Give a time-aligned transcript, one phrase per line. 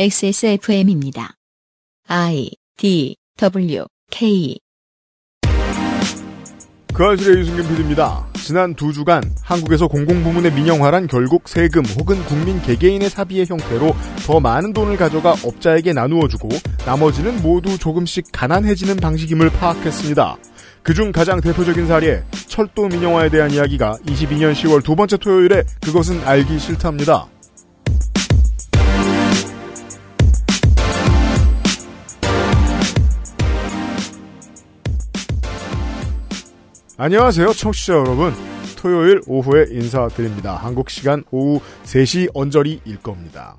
[0.00, 1.34] XSFM입니다.
[2.06, 4.56] I D W K
[6.94, 8.24] 그 아실의 유승균 PD입니다.
[8.34, 13.92] 지난 두 주간 한국에서 공공부문의 민영화란 결국 세금 혹은 국민 개개인의 사비의 형태로
[14.24, 16.48] 더 많은 돈을 가져가 업자에게 나누어주고
[16.86, 20.36] 나머지는 모두 조금씩 가난해지는 방식임을 파악했습니다.
[20.84, 26.60] 그중 가장 대표적인 사례 철도 민영화에 대한 이야기가 22년 10월 두 번째 토요일에 그것은 알기
[26.60, 27.26] 싫답니다.
[37.00, 38.34] 안녕하세요, 청취자 여러분.
[38.76, 40.56] 토요일 오후에 인사드립니다.
[40.56, 43.56] 한국 시간 오후 3시 언저리일 겁니다.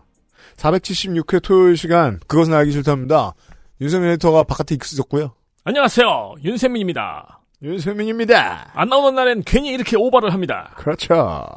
[0.57, 3.31] 476회 토요일 시간, 그것은 알기 싫답니다.
[3.79, 5.31] 윤세민 에디터가 바깥에 있었고요.
[5.63, 6.35] 안녕하세요.
[6.43, 7.39] 윤세민입니다.
[7.61, 8.71] 윤세민입니다.
[8.73, 10.73] 안 나오는 날엔 괜히 이렇게 오버를 합니다.
[10.75, 11.47] 그렇죠.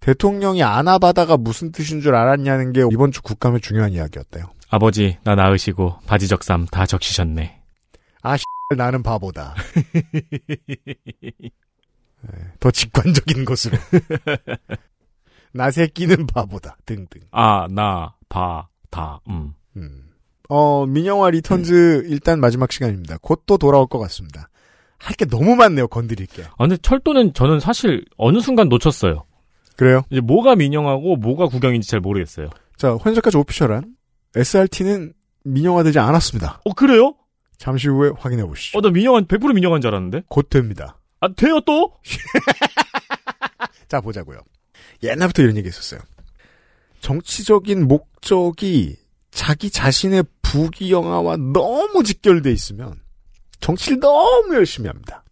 [0.00, 4.44] 대통령이 안아바다가 무슨 뜻인 줄 알았냐는 게 이번 주 국감의 중요한 이야기였대요.
[4.70, 7.60] 아버지, 나 낳으시고 바지 적삼 다 적시셨네.
[8.76, 9.54] 나는 바보다.
[12.22, 13.76] 네, 더 직관적인 것으로.
[15.52, 16.76] 나 새끼는 바보다.
[16.86, 17.22] 등등.
[17.32, 19.52] 아, 나, 바, 다, 음.
[19.76, 20.04] 음.
[20.48, 23.18] 어, 민영화 Returns 일단 마지막 시간입니다.
[23.18, 24.48] 곧 또 돌아올 것 같습니다.
[24.98, 26.42] 할 게 너무 많네요, 건드릴 게.
[26.44, 29.24] 아, 근데 철도는 저는 사실 어느 순간 놓쳤어요.
[29.76, 30.02] 그래요?
[30.10, 32.50] 이제 뭐가 민영이고 뭐가 국영인지 잘 모르겠어요.
[32.76, 33.94] 자, 현재까지 official한
[34.36, 36.60] SRT는 민영화되지 않았습니다.
[36.64, 37.14] 어, 그래요?
[37.60, 38.78] 잠시 후에 확인해 보시죠.
[38.78, 40.22] 어, 나 민영한, 100% 민영한 줄 알았는데?
[40.28, 40.98] 곧 됩니다.
[41.20, 41.92] 아, 돼요 또?
[43.86, 44.40] 자, 보자고요.
[45.02, 46.00] 옛날부터 이런 얘기 있었어요.
[47.00, 48.96] 정치적인 목적이
[49.30, 52.98] 자기 자신의 부귀영화와 너무 직결돼 있으면
[53.60, 55.22] 정치를 너무 열심히 합니다.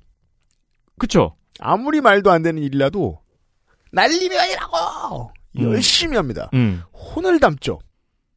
[0.98, 1.34] 그쵸?
[1.58, 3.22] 아무리 말도 안 되는 일이라도
[3.90, 5.62] 날리면이라고 음.
[5.62, 6.50] 열심히 합니다.
[6.52, 6.82] 음.
[6.92, 7.78] 혼을 담죠.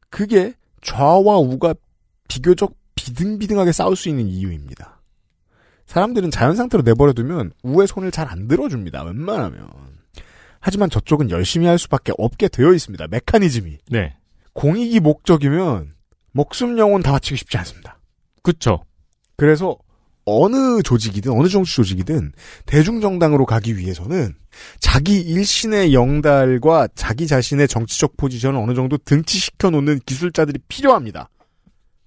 [0.08, 1.74] 그게 좌와 우가
[2.28, 5.00] 비교적 비등비등하게 싸울 수 있는 이유입니다.
[5.86, 9.02] 사람들은 자연 상태로 내버려두면 우의 손을 잘 안 들어줍니다.
[9.02, 9.68] 웬만하면.
[10.60, 13.08] 하지만 저쪽은 열심히 할 수밖에 없게 되어 있습니다.
[13.08, 13.78] 메커니즘이.
[13.90, 14.16] 네.
[14.52, 15.92] 공익이 목적이면
[16.30, 17.98] 목숨 영혼 다 바치기 쉽지 않습니다.
[18.42, 18.84] 그쵸?
[19.36, 19.76] 그래서
[20.24, 22.32] 어느 조직이든 어느 정치 조직이든
[22.66, 24.36] 대중정당으로 가기 위해서는
[24.78, 31.28] 자기 일신의 영달과 자기 자신의 정치적 포지션을 어느 정도 등치시켜 놓는 기술자들이 필요합니다.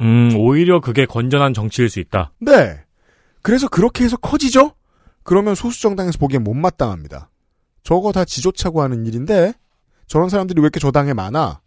[0.02, 2.34] 음, 오히려 그게 건전한 정치일 수 있다.
[2.40, 2.80] 네.
[3.42, 4.74] 그래서 그렇게 해서 커지죠?
[5.24, 7.30] 그러면 소수정당에서 보기엔 못마땅합니다.
[7.84, 9.54] 저거 다 지조차고 하는 일인데
[10.08, 11.62] 저런 사람들이 왜 이렇게 저 당에 많아?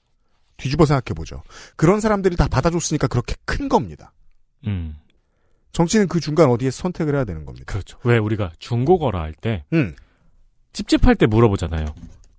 [0.57, 1.43] 뒤집어 생각해보죠.
[1.77, 4.13] 그런 사람들이 다 받아줬으니까 그렇게 큰 겁니다.
[4.67, 4.97] 음.
[5.73, 7.65] 정치는 그 중간 어디에 선택을 해야 되는 겁니다.
[7.67, 7.99] 그렇죠.
[8.05, 9.95] 왜 우리가 중고거래 할 때, 음.
[10.73, 11.87] 찝찝할 때 물어보잖아요.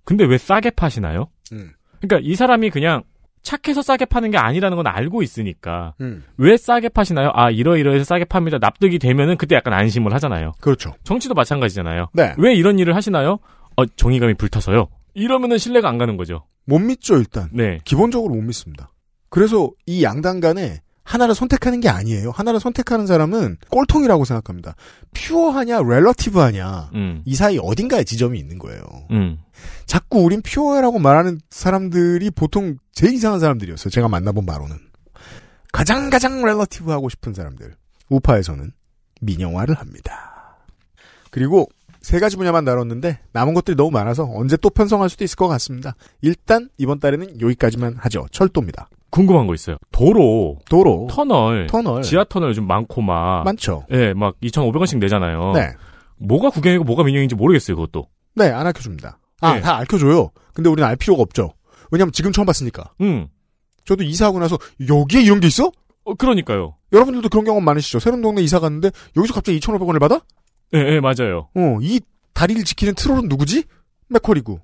[0.04, 1.28] 근데 왜 싸게 파시나요?
[1.52, 1.72] 음.
[2.00, 3.02] 그러니까 이 사람이 그냥
[3.42, 6.24] 착해서 싸게 파는 게 아니라는 건 알고 있으니까 음.
[6.36, 7.30] 왜 싸게 파시나요?
[7.34, 8.58] 아 이러이러해서 싸게 팝니다.
[8.58, 10.52] 납득이 되면은 그때 약간 안심을 하잖아요.
[10.60, 10.94] 그렇죠.
[11.04, 12.08] 정치도 마찬가지잖아요.
[12.12, 12.34] 네.
[12.38, 13.38] 왜 이런 일을 하시나요?
[13.76, 14.88] 어 정의감이 불타서요.
[15.14, 16.46] 이러면은 신뢰가 안 가는 거죠.
[16.64, 17.48] 못 믿죠, 일단.
[17.52, 17.78] 네.
[17.84, 18.90] 기본적으로 못 믿습니다.
[19.28, 22.30] 그래서 이 양당 간에 하나를 선택하는 게 아니에요.
[22.30, 24.76] 하나를 선택하는 사람은 꼴통이라고 생각합니다.
[25.12, 26.90] 퓨어하냐, 렐러티브하냐.
[26.94, 27.22] 음.
[27.24, 28.80] 이 사이 어딘가에 지점이 있는 거예요.
[29.10, 29.38] 음.
[29.86, 33.90] 자꾸 우린 pure라고 말하는 사람들이 보통 제일 이상한 사람들이었어요.
[33.90, 34.76] 제가 만나본 바로는.
[35.72, 37.74] 가장 가장 relative 하고 싶은 사람들.
[38.08, 38.70] 우파에서는
[39.20, 40.58] 민영화를 합니다.
[41.32, 41.68] 그리고
[42.02, 45.96] 세 가지 분야만 다뤘는데 남은 것들이 너무 많아서 언제 또 편성할 수도 있을 것 같습니다.
[46.22, 48.26] 일단 이번 달에는 여기까지만 하죠.
[48.30, 48.88] 철도입니다.
[49.10, 49.76] 궁금한 거 있어요.
[49.92, 53.84] 도로, 도로, 터널, 터널 지하 터널 요즘 많고 막, 많죠.
[53.90, 55.52] 예, 막 2,500원씩 내잖아요.
[55.52, 55.72] 네,
[56.18, 57.76] 뭐가 구경이고 뭐가 민영인지 모르겠어요.
[57.76, 58.06] 그것도.
[58.36, 59.18] 네, 안 알려줍니다.
[59.40, 59.60] 아, 네.
[59.60, 60.30] 다 알려줘요.
[60.54, 61.52] 근데 우리는 알 필요가 없죠.
[61.90, 62.92] 왜냐면 지금 처음 봤으니까.
[63.00, 63.28] 음.
[63.84, 65.72] 저도 이사하고 나서 여기에 이런 게 있어?
[66.04, 66.76] 어, 그러니까요.
[66.92, 67.98] 여러분들도 그런 경험 많으시죠?
[67.98, 70.20] 새로운 동네 이사 갔는데 여기서 갑자기 2,500원을 받아?
[70.74, 71.48] 예, 예, 맞아요.
[71.54, 72.00] 어, 이
[72.32, 73.64] 다리를 지키는 트롤은 누구지?
[74.08, 74.60] 맥커리고.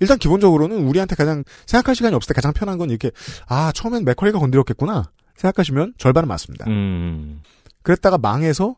[0.00, 3.10] 일단 기본적으로는 우리한테 가장 생각할 시간이 없을 때 가장 편한 건 이렇게
[3.48, 6.66] 아 처음엔 맥커리가 건드렸겠구나 생각하시면 절반은 맞습니다.
[6.68, 7.42] 음.
[7.82, 8.76] 그랬다가 망해서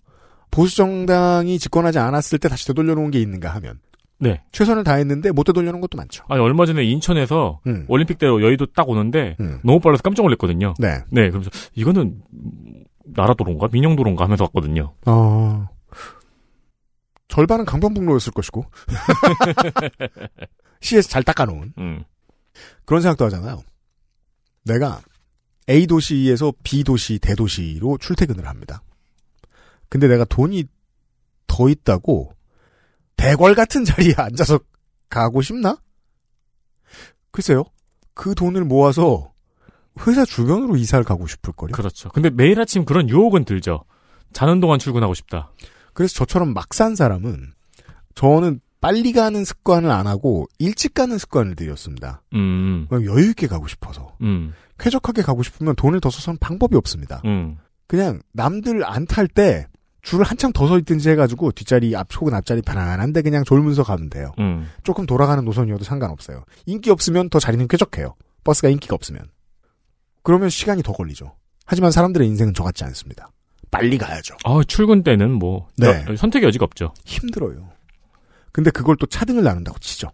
[0.50, 3.80] 보수 정당이 집권하지 않았을 때 다시 되돌려놓은 게 있는가 하면
[4.20, 4.42] 네.
[4.52, 6.24] 최선을 다했는데 못 되돌려놓은 것도 많죠.
[6.28, 7.84] 아니, 얼마 전에 인천에서 음.
[7.88, 9.60] 올림픽대로 여의도 딱 오는데 음.
[9.64, 10.74] 너무 빨라서 깜짝 놀랐거든요.
[10.78, 10.98] 네.
[11.10, 14.92] 네, 그래서 이거는 음, 나라도로인가 민영도로인가 하면서 왔거든요.
[15.06, 15.68] 어...
[17.28, 18.64] 절반은 강변북로였을 것이고
[20.80, 22.04] 시에서 잘 닦아놓은 음.
[22.84, 23.62] 그런 생각도 하잖아요.
[24.64, 25.00] 내가
[25.70, 28.82] A 도시에서 B 도시 대도시로 출퇴근을 합니다.
[29.88, 30.64] 근데 내가 돈이
[31.46, 32.34] 더 있다고
[33.16, 34.58] 대궐 같은 자리에 앉아서
[35.08, 35.78] 가고 싶나?
[37.30, 37.64] 글쎄요.
[38.14, 39.32] 그 돈을 모아서
[40.06, 41.70] 회사 주변으로 이사를 가고 싶을 거요.
[41.72, 42.08] 그렇죠.
[42.10, 43.84] 근데 매일 아침 그런 유혹은 들죠.
[44.32, 45.52] 자는 동안 출근하고 싶다.
[45.92, 47.54] 그래서 저처럼 막 산 사람은
[48.14, 52.22] 저는 빨리 가는 습관을 안 하고 일찍 가는 습관을 들였습니다.
[52.34, 54.16] 음, 여유 있게 가고 싶어서.
[54.22, 57.20] 음, 쾌적하게 가고 싶으면 돈을 더 써서는 방법이 없습니다.
[57.24, 57.58] 음.
[57.88, 59.66] 그냥 남들 안 탈 때
[60.02, 64.32] 줄을 한참 더 서 있든지 해가지고 뒷자리 앞 혹은 앞자리 편안한데 그냥 졸면서 가면 돼요.
[64.38, 64.68] 음.
[64.84, 66.44] 조금 돌아가는 노선이어도 상관없어요.
[66.66, 68.14] 인기 없으면 더 자리는 쾌적해요.
[68.44, 69.22] 버스가 인기가 없으면.
[70.22, 71.34] 그러면 시간이 더 걸리죠.
[71.66, 73.30] 하지만 사람들의 인생은 저 같지 않습니다.
[73.70, 74.36] 빨리 가야죠.
[74.44, 76.04] 아, 출근 때는 뭐 네.
[76.08, 76.94] 여- 선택의 여지가 없죠.
[77.04, 77.68] 힘들어요.
[78.52, 80.10] 근데 그걸 또 차등을 나눈다고 치죠.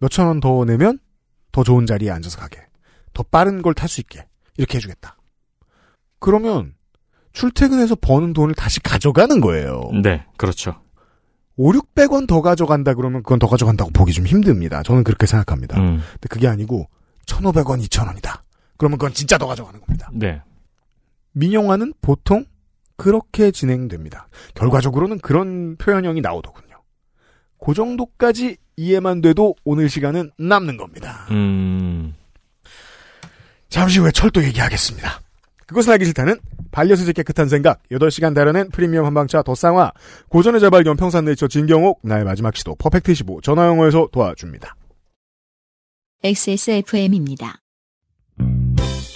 [0.00, 0.98] 몇천 원 더 내면
[1.52, 2.60] 더 좋은 자리에 앉아서 가게.
[3.14, 4.26] 더 빠른 걸 탈 수 있게.
[4.58, 5.16] 이렇게 해주겠다.
[6.18, 6.74] 그러면
[7.32, 9.90] 출퇴근해서 버는 돈을 다시 가져가는 거예요.
[10.02, 10.80] 네, 그렇죠.
[11.56, 14.82] 5, 600원 더 가져간다 그러면 그건 더 가져간다고 보기 좀 힘듭니다.
[14.82, 15.78] 저는 그렇게 생각합니다.
[15.78, 16.88] 음, 근데 그게 아니고
[17.26, 18.40] 1,500원, 2,000원이다.
[18.76, 20.10] 그러면 그건 진짜 더 가져가는 겁니다.
[20.12, 20.42] 네.
[21.32, 22.44] 민영화는 보통
[22.96, 24.28] 그렇게 진행됩니다.
[24.54, 26.65] 결과적으로는 그런 표현형이 나오더군요.
[27.64, 31.26] 그 정도까지 이해만 돼도 오늘 시간은 남는 겁니다.
[31.30, 32.14] 음,
[33.68, 35.20] 잠시 후에 철도 얘기하겠습니다.
[35.66, 36.38] 그것은 알기 싫다는
[36.70, 39.92] 반려수제 깨끗한 생각, 8시간 달아낸 프리미엄 한방차 더쌍화,
[40.28, 44.76] 고전의 자발견 평산 네이처 진경옥, 나의 마지막 시도 퍼펙트15 전화영어에서 도와줍니다.
[46.22, 47.60] XSFM입니다.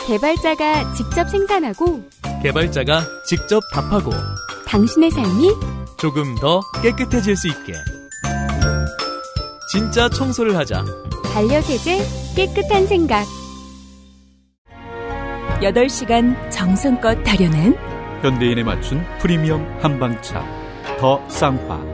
[0.06, 2.02] 개발자가 직접 생산하고
[2.42, 4.10] 개발자가 직접 답하고
[4.66, 5.48] 당신의 삶이
[5.98, 7.74] 조금 더 깨끗해질 수 있게
[9.70, 10.84] 진짜 청소를 하자.
[11.32, 11.98] 반려세제
[12.34, 13.24] 깨끗한 생각.
[15.60, 17.76] 8시간 정성껏 다려낸
[18.20, 20.44] 현대인에 맞춘 프리미엄 한방차.
[20.98, 21.89] 더 쌍화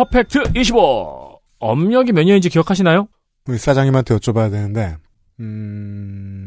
[0.00, 1.40] 퍼펙트 25.
[1.58, 3.08] 업력이 몇 년인지 기억하시나요?
[3.46, 4.96] 우리 사장님한테 여쭤봐야 되는데,
[5.40, 6.46] 음,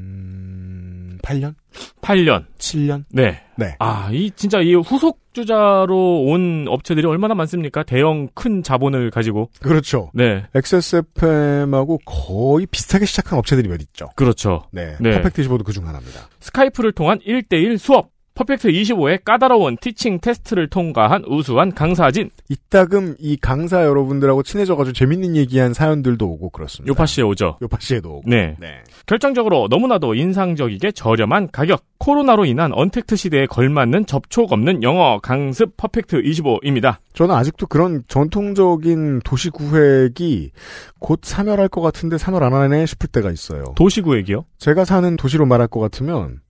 [1.22, 1.54] 8년?
[2.02, 2.46] 8년.
[2.58, 3.04] 7년?
[3.12, 3.44] 네.
[3.56, 3.76] 네.
[3.78, 7.84] 아, 이 진짜 이 후속 주자로 온 업체들이 얼마나 많습니까?
[7.84, 9.50] 대형 큰 자본을 가지고.
[9.62, 10.10] 그렇죠.
[10.16, 10.46] 네.
[10.56, 14.10] XSFM하고 거의 비슷하게 시작한 업체들이 몇 있죠.
[14.16, 14.64] 그렇죠.
[14.72, 14.96] 네.
[15.00, 15.12] 네.
[15.12, 16.28] 퍼펙트 25도 그중 하나입니다.
[16.40, 18.13] 스카이프를 통한 1대1 수업.
[18.36, 22.32] 퍼펙트 25의 까다로운 teaching 테스트를 통과한 우수한 강사진.
[22.50, 26.90] 이따금 이 강사 여러분들하고 친해져가지고 재밌는 얘기한 사연들도 오고 그렇습니다.
[26.90, 27.58] 요파씨에 오죠.
[27.62, 28.30] 요파씨에도 오고.
[28.30, 28.56] 네.
[28.60, 28.82] 네.
[29.06, 31.84] 결정적으로 너무나도 인상적이게 저렴한 가격.
[32.00, 36.98] 코로나로 인한 언택트 시대에 걸맞는 접촉 없는 영어 강습 퍼펙트 25입니다.
[37.14, 40.52] 저는 아직도 그런 전통적인 도시구획이
[41.00, 43.64] 곧 사멸할 것 같은데 사멸 안 하네 싶을 때가 있어요.
[43.76, 44.44] 도시구획이요?
[44.58, 46.42] 제가 사는 도시로 말할 것 같으면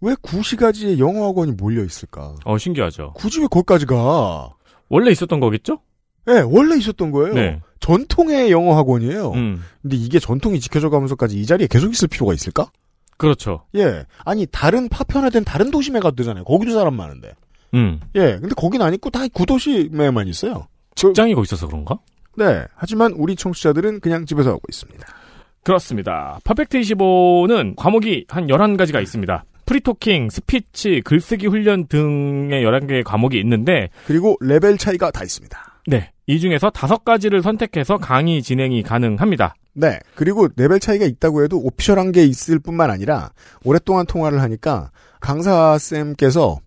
[0.00, 2.34] 왜 구시가지에 영어학원이 몰려 있을까?
[2.44, 3.12] 어, 신기하죠.
[3.14, 4.54] 굳이 왜 거기까지 가?
[4.88, 5.80] 원래 있었던 거겠죠?
[6.26, 7.34] 네, 원래 있었던 거예요.
[7.34, 7.60] 네.
[7.80, 9.32] 전통의 영어 학원이에요.
[9.32, 9.62] 음.
[9.82, 12.70] 근데 이게 전통이 지켜져 가면서까지 이 자리에 계속 있을 필요가 있을까?
[13.16, 13.66] 그렇죠.
[13.74, 14.04] 예.
[14.24, 16.44] 아니, 다른 파편화된 다른 도심에 가도 되잖아요.
[16.44, 17.32] 거기도 사람 많은데.
[17.74, 18.00] 음.
[18.14, 18.38] 예.
[18.40, 20.66] 근데 거긴 안 있고 다 구도심에만 있어요.
[20.94, 21.98] 직장이 거기 있어서 그런가?
[22.36, 22.64] 네.
[22.74, 25.06] 하지만 우리 청취자들은 그냥 집에서 하고 있습니다.
[25.62, 26.38] 그렇습니다.
[26.44, 29.44] 퍼펙트 25는 과목이 한 11가지가 있습니다.
[29.70, 35.82] free talking, 스피치, 글쓰기 훈련 등의 11개의 과목이 있는데, 그리고 레벨 차이가 다 있습니다.
[35.86, 36.10] 네.
[36.26, 39.54] 이 중에서 5가지를 선택해서 강의 진행이 가능합니다.
[39.74, 40.00] 네.
[40.16, 43.30] 그리고 레벨 차이가 있다고 해도 official한 게 있을 뿐만 아니라
[43.62, 46.58] 오랫동안 통화를 하니까 강사쌤께서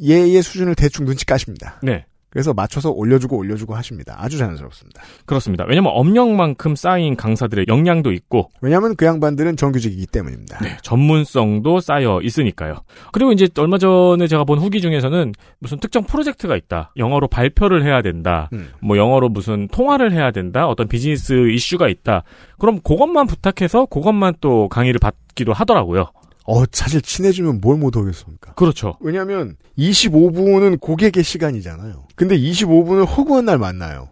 [0.00, 1.80] 얘의 수준을 대충 눈치 까십니다.
[1.82, 2.06] 네.
[2.32, 4.16] 그래서 맞춰서 올려주고 올려주고 하십니다.
[4.18, 5.02] 아주 자연스럽습니다.
[5.26, 5.64] 그렇습니다.
[5.68, 10.58] 왜냐면 업력만큼 쌓인 강사들의 역량도 있고, 왜냐하면 그 양반들은 정규직이기 때문입니다.
[10.60, 12.76] 네, 전문성도 쌓여 있으니까요.
[13.12, 16.92] 그리고 이제 얼마 전에 제가 본 후기 중에서는 무슨 특정 프로젝트가 있다.
[16.96, 18.48] 영어로 발표를 해야 된다.
[18.54, 18.70] 음.
[18.80, 20.66] 뭐 영어로 무슨 통화를 해야 된다.
[20.68, 22.22] 어떤 비즈니스 이슈가 있다.
[22.58, 26.06] 그럼 그것만 부탁해서 그것만 또 강의를 받기도 하더라고요.
[26.46, 28.54] 어, 사실 친해지면 뭘 못하겠습니까?
[28.54, 28.96] 그렇죠.
[29.00, 32.04] 왜냐하면 25분은 고객의 시간이잖아요.
[32.16, 34.08] 근데 25분을 허구한 날 만나요.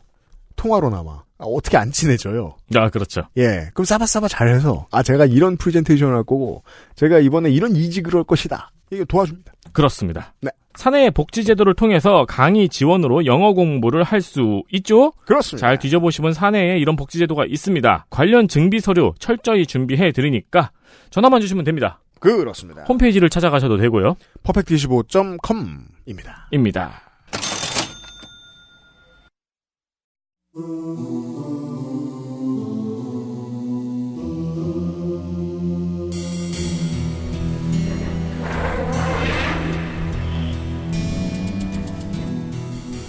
[0.57, 1.11] 통화로나마.
[1.39, 2.57] 아, 어떻게 안 친해져요?
[2.75, 3.23] 아, 그렇죠.
[3.39, 3.71] 예.
[3.75, 6.63] 그럼 싸바싸바 잘해서 아 제가 이런 프레젠테이션을 할 거고
[6.97, 8.71] 제가 이번에 이런 이직을 할 것이다.
[8.93, 9.53] 이게 도와줍니다.
[9.73, 10.35] 그렇습니다.
[10.43, 10.51] 네.
[10.75, 15.13] 사내 복지제도를 통해서 강의 지원으로 영어 공부를 할 수 있죠?
[15.27, 15.67] 그렇습니다.
[15.67, 18.07] 잘 뒤져보시면 사내에 이런 복지제도가 있습니다.
[18.11, 20.71] 관련 증비 서류 철저히 준비해 드리니까
[21.11, 22.01] 전화만 주시면 됩니다.
[22.21, 22.85] 그렇습니다.
[22.85, 24.15] 홈페이지를 찾아가셔도 되고요.
[24.45, 26.47] perfect25.com입니다.
[26.53, 27.03] 입니다.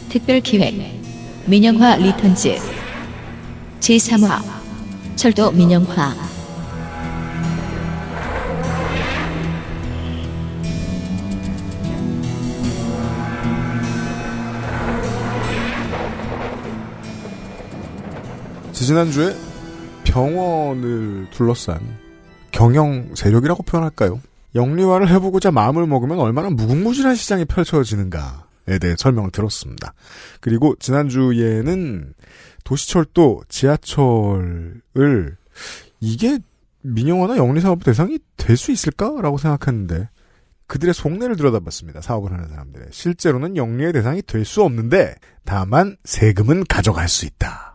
[0.10, 0.76] 특별기획
[1.48, 2.56] 민영화 Returns
[3.80, 4.42] 제3화
[5.16, 6.31] 철도 민영화
[18.82, 19.36] 지지난주에
[20.06, 21.80] 병원을 둘러싼
[22.50, 24.20] 경영 세력이라고 표현할까요?
[24.56, 29.94] 영리화를 해보고자 마음을 먹으면 얼마나 무궁무진한 시장이 펼쳐지는가에 대해 설명을 들었습니다.
[30.40, 32.16] 그리고 지난주에는
[32.64, 34.82] 도시철도 지하철을
[36.00, 36.40] 이게
[36.82, 40.10] 민영화나 영리사업 대상이 될 수 있을까라고 생각했는데
[40.66, 42.02] 그들의 속내를 들여다봤습니다.
[42.02, 42.88] 사업을 하는 사람들의.
[42.90, 45.14] 실제로는 영리의 대상이 될 수 없는데
[45.46, 47.71] 다만 세금은 가져갈 수 있다.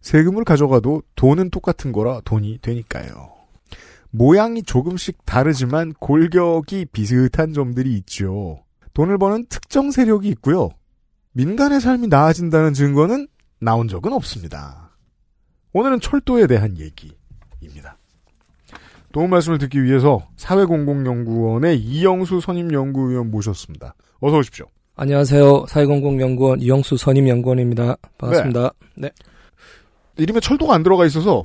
[0.00, 3.32] 세금을 가져가도 돈은 똑같은 거라 돈이 되니까요.
[4.10, 8.64] 모양이 조금씩 다르지만 골격이 비슷한 점들이 있죠.
[8.94, 10.70] 돈을 버는 특정 세력이 있고요.
[11.32, 13.28] 민간의 삶이 나아진다는 증거는
[13.60, 14.90] 나온 적은 없습니다.
[15.72, 17.96] 오늘은 철도에 대한 얘기입니다.
[19.12, 23.94] 도움 말씀을 듣기 위해서 사회공공연구원의 이영수 선임연구위원 모셨습니다.
[24.20, 24.66] 어서 오십시오.
[24.96, 25.66] 안녕하세요.
[25.68, 27.96] 사회공공연구원 이영수 선임연구원입니다.
[28.18, 28.72] 반갑습니다.
[28.96, 29.10] 네.
[30.20, 31.44] 이름에 철도가 안 들어가 있어서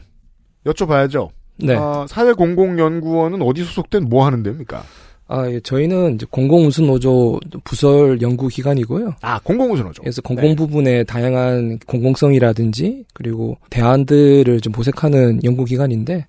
[0.66, 1.30] 여쭤봐야죠.
[1.58, 1.76] 네.
[1.76, 4.84] 아, 사회공공연구원은 어디 소속된 뭐 하는 데입니까?
[5.28, 9.16] 아, 예, 저희는 이제 공공운수노조 부설 연구기관이고요.
[9.22, 10.04] 아, 공공운수노조.
[10.04, 16.28] 그래서 공공 부분의 다양한 공공성이라든지 그리고 대안들을 좀 모색하는 연구기관인데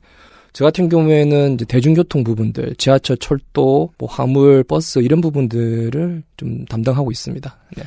[0.54, 7.10] 저 같은 경우에는 이제 대중교통 부분들, 지하철, 철도, 뭐 화물, 버스 이런 부분들을 좀 담당하고
[7.10, 7.58] 있습니다.
[7.76, 7.82] 네.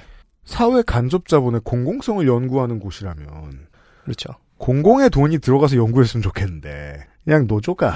[0.45, 3.27] 사회 간접 자본의 공공성을 연구하는 곳이라면
[4.03, 4.29] 그렇죠.
[4.59, 7.95] 공공의 돈이 들어가서 연구했으면 좋겠는데 그냥 노조가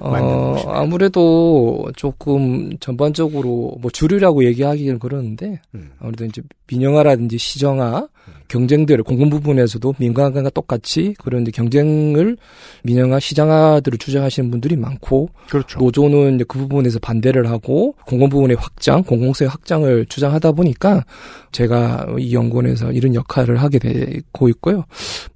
[0.00, 0.56] 어.
[0.66, 5.92] 아무래도 조금 전반적으로 뭐 주류라고 얘기하기는 그러는데 음.
[6.00, 8.08] 아무래도 이제 민영화라든지 시정화
[8.48, 12.36] 경쟁들을 공공 부분에서도 민간과 똑같이 그런 경쟁을
[12.82, 15.78] 민영화 시장화들을 주장하시는 분들이 많고 그렇죠.
[15.78, 21.04] 노조는 그 부분에서 반대를 하고 공공 부분의 확장, 공공세의 확장을 주장하다 보니까
[21.52, 24.84] 제가 이 연구원에서 이런 역할을 하게 되고 있고요.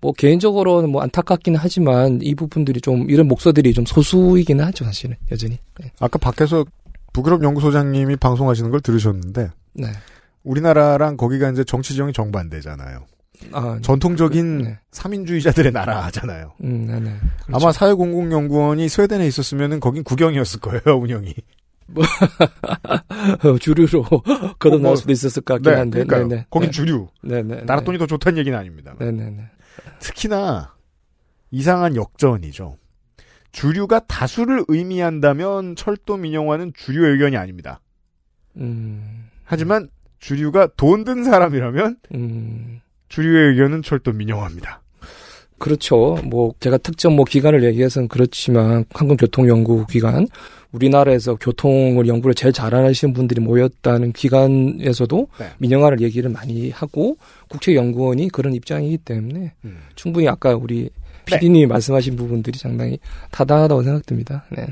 [0.00, 5.58] 뭐 개인적으로는 뭐 안타깝기는 하지만 이 부분들이 좀 이런 목소들이 좀 소수이기는 하죠, 사실은 여전히.
[5.80, 5.90] 네.
[6.00, 6.64] 아까 밖에서
[7.12, 9.86] 북유럽 연구소장님이 방송하시는 걸 들으셨는데 네.
[10.46, 13.04] 우리나라랑 거기가 이제 정치 지형이 정반대잖아요.
[13.52, 14.78] 아, 전통적인 네.
[14.92, 16.54] 삼인주의자들의 나라잖아요.
[16.64, 17.16] 음, 네네.
[17.44, 17.66] 그렇죠.
[17.66, 21.34] 아마 사회공공연구원이 스웨덴에 있었으면은 거긴 국영이었을 거예요, 운영이.
[23.44, 24.04] 어, 주류로
[24.58, 26.04] 거듭 나올 뭐, 수도 있었을 것 같긴 한데.
[26.04, 26.44] 그러니까요.
[26.48, 26.72] 거긴 네.
[26.72, 27.08] 주류.
[27.22, 27.64] 네네.
[27.64, 28.94] 나라 돈이 더 좋다는 얘기는 아닙니다.
[28.98, 29.44] 네네네.
[29.98, 30.74] 특히나
[31.50, 32.78] 이상한 역전이죠.
[33.52, 37.80] 주류가 다수를 의미한다면 철도 민영화는 주류 의견이 아닙니다.
[38.56, 39.88] 음, 하지만
[40.18, 42.80] 주류가 돈 든 사람이라면 음.
[43.08, 44.82] 주류의 의견은 철도 민영화입니다.
[45.58, 46.18] 그렇죠.
[46.24, 50.26] 뭐 제가 특정 뭐 기관을 얘기해서는 그렇지만 한국교통연구 기관
[50.72, 55.46] 우리나라에서 교통을 연구를 제일 잘하시는 분들이 모였다는 기관에서도 네.
[55.58, 57.16] 민영화를 얘기를 많이 하고
[57.48, 59.78] 국책연구원이 그런 입장이기 때문에 음.
[59.94, 60.90] 충분히 아까 우리
[61.24, 62.98] PD님이 말씀하신 부분들이 상당히
[63.30, 64.44] 타당하다고 생각됩니다.
[64.50, 64.66] 네.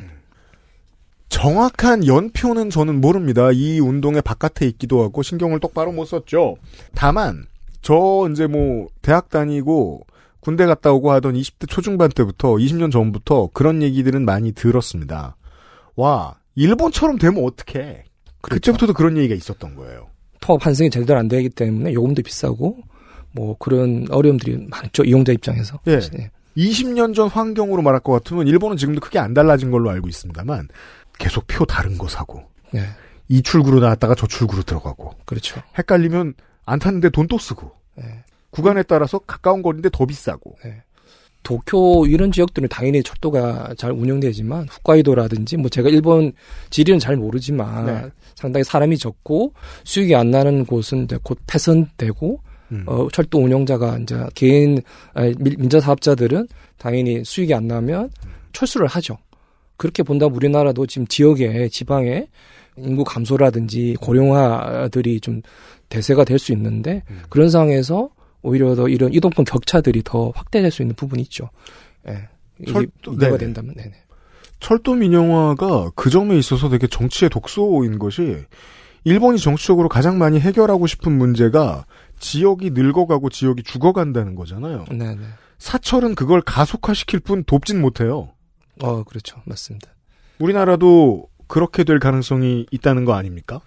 [1.29, 3.51] 정확한 연표는 저는 모릅니다.
[3.53, 6.57] 이 운동의 바깥에 있기도 하고 신경을 똑바로 못 썼죠.
[6.95, 7.47] 다만
[7.83, 10.07] 저 이제 뭐 대학 다니고
[10.41, 15.37] 군대 갔다 오고 하던 20대 초중반 때부터 20년 전부터 그런 얘기들은 많이 들었습니다.
[15.97, 18.05] 와 일본처럼 되면 어떡해.
[18.43, 20.09] 그때부터도 그런 얘기가 있었던 거예요.
[20.41, 22.77] 통합 환승이 제대로 안 되기 때문에 요금도 비싸고
[23.33, 25.81] 뭐 그런 어려움들이 많죠 이용자 입장에서.
[25.87, 25.99] 예.
[25.99, 26.31] 네.
[26.57, 30.69] 20년 전 환경으로 말할 것 같으면 일본은 지금도 크게 안 달라진 걸로 알고 있습니다만
[31.19, 32.43] 계속 표 다른 거 사고
[32.73, 32.81] 네.
[33.29, 35.61] 이 출구로 나왔다가 저 출구로 들어가고 그렇죠.
[35.79, 36.35] 헷갈리면
[36.67, 38.05] 안 탔는데 돈 또 쓰고 네.
[38.51, 40.57] 구간에 따라서 가까운 거리인데 더 비싸고
[41.43, 46.33] 도쿄 이런 지역들은 당연히 철도가 잘 운영되지만 홋카이도라든지 뭐 제가 일본
[46.71, 48.11] 지리는 잘 모르지만 네.
[48.35, 49.53] 상당히 사람이 적고
[49.85, 52.41] 수익이 안 나는 곳은 이제 곧 폐선되고
[52.73, 52.85] 음.
[52.87, 54.81] 어, 철도 운영자가 이제 개인
[55.13, 58.11] 아니, 민- 민자 사업자들은 당연히 수익이 안 나면
[58.55, 59.19] 철수를 하죠.
[59.77, 62.27] 그렇게 본다면 우리나라도 지금 지역에 지방에
[62.77, 65.43] 인구 감소라든지 고령화들이 좀
[65.89, 67.21] 대세가 될 수 있는데 음.
[67.29, 68.11] 그런 상황에서
[68.43, 71.51] 오히려 더 이런 이동권 격차들이 더 확대될 수 있는 부분이 있죠.
[72.09, 72.29] 예.
[72.67, 73.39] 철도- 네네.
[73.39, 73.93] 된다면 네네.
[74.61, 78.37] 철도 민영화가 그 점에 있어서 되게 정치의 독소인 것이
[79.05, 81.85] 일본이 정치적으로 가장 많이 해결하고 싶은 문제가
[82.21, 84.85] 지역이 늙어가고 지역이 죽어간다는 거잖아요.
[84.91, 85.19] 네네.
[85.59, 88.31] 사철은 그걸 가속화시킬 뿐 돕진 못해요.
[88.83, 89.95] 어 그렇죠 맞습니다.
[90.39, 93.61] 우리나라도 그렇게 될 가능성이 있다는 거 아닙니까?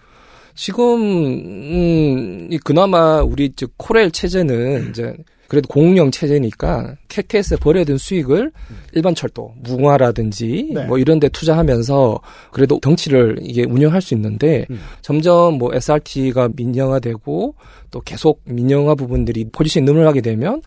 [0.54, 5.14] 지금 음, 이 그나마 우리 이제 코렐 체제는 이제
[5.48, 8.52] 그래도 공영 체제니까 캣캐스에 벌여둔 수익을
[8.92, 10.84] 일반 철도, 무궁화라든지 네.
[10.84, 12.20] 뭐 이런 데 투자하면서
[12.52, 14.78] 그래도 덩치를 이게 운영할 수 있는데 음.
[15.00, 17.54] 점점 뭐 SRT가 민영화되고
[17.90, 20.60] 또 계속 민영화 부분들이 포지션이 늘어나게 되면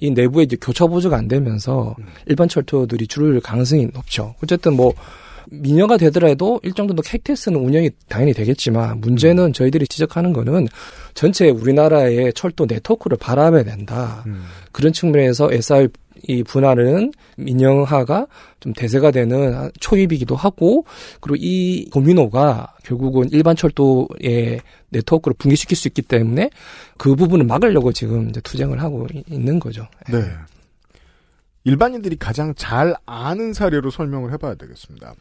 [0.00, 1.94] 이 내부에 이제 교차 보조가 안 되면서
[2.26, 4.34] 일반 철도들이 줄을 가능성이 높죠.
[4.42, 4.92] 어쨌든 뭐
[5.50, 10.68] 민영화 되더라도 일정 정도 KTX는 운영이 당연히 되겠지만 문제는 저희들이 지적하는 거는
[11.14, 14.22] 전체 우리나라의 철도 네트워크를 바라봐야 된다.
[14.26, 14.44] 음.
[14.72, 15.88] 그런 측면에서 SR
[16.22, 18.26] 이 분할은 민영화가
[18.60, 20.84] 좀 대세가 되는 초입이기도 하고
[21.20, 24.60] 그리고 이 도미노가 결국은 일반 철도의
[24.90, 26.50] 네트워크를 붕괴시킬 수 있기 때문에
[26.96, 29.86] 그 부분을 막으려고 지금 이제 투쟁을 하고 이- 있는 거죠.
[30.10, 30.22] 네.
[31.64, 35.14] 일반인들이 가장 잘 아는 사례로 설명을 해봐야 되겠습니다.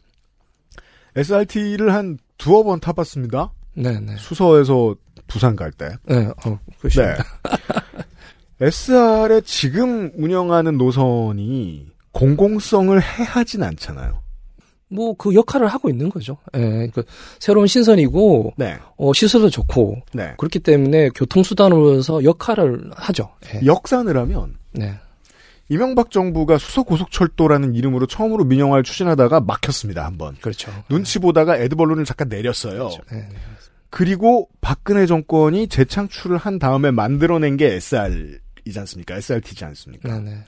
[1.15, 3.51] SRT를 한 두어 번 타봤습니다.
[3.73, 4.15] 네, 네.
[4.17, 4.95] 수서에서
[5.27, 5.89] 부산 갈 때.
[6.05, 7.01] 네, 어, 그렇죠.
[7.01, 7.15] 네.
[8.59, 14.23] SR에 지금 운영하는 노선이 공공성을 해하진 않잖아요.
[14.89, 16.37] 뭐 그 역할을 하고 있는 거죠.
[16.55, 17.03] 예, 그
[17.39, 18.77] 새로운 신선이고 네.
[18.97, 20.33] 어, 시설도 좋고 네.
[20.37, 23.29] 그렇기 때문에 교통수단으로서 역할을 하죠.
[23.53, 23.65] 예.
[23.65, 24.97] 역산을 하면 네.
[25.69, 30.35] 이명박 정부가 수서고속철도라는 이름으로 처음으로 민영화를 추진하다가 막혔습니다, 한번.
[30.39, 30.71] 그렇죠.
[30.87, 32.77] 눈치 보다가 에드벌룬을 잠깐 내렸어요.
[32.87, 33.01] 그렇죠.
[33.11, 33.35] 네, 네.
[33.89, 39.15] 그리고 박근혜 정권이 재창출을 한 다음에 만들어낸 게 SR 이지 않습니까?
[39.15, 40.19] SRT지 않습니까?
[40.19, 40.43] 네, 네.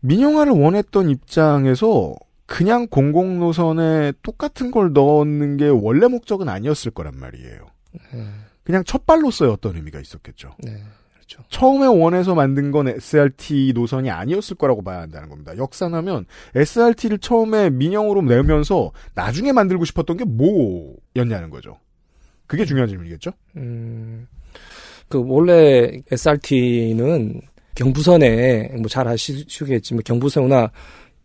[0.00, 2.14] 민영화를 원했던 입장에서
[2.46, 7.66] 그냥 공공 노선에 똑같은 걸 넣는 게 원래 목적은 아니었을 거란 말이에요.
[8.12, 8.26] 네,
[8.62, 10.54] 그냥 첫발로서의 어떤 의미가 있었겠죠.
[10.60, 10.82] 네.
[11.12, 11.44] 그렇죠.
[11.50, 15.56] 처음에 원해서 만든 건 SRT 노선이 아니었을 거라고 봐야 한다는 겁니다.
[15.58, 21.78] 역산하면 SRT를 처음에 민영으로 내면서 나중에 만들고 싶었던 게 뭐였냐는 거죠.
[22.46, 23.32] 그게 중요한 질문이겠죠?
[23.56, 24.26] 음,
[25.08, 27.40] 그 원래 SRT는
[27.74, 30.70] 경부선에 뭐 잘 아시겠지만 경부선이나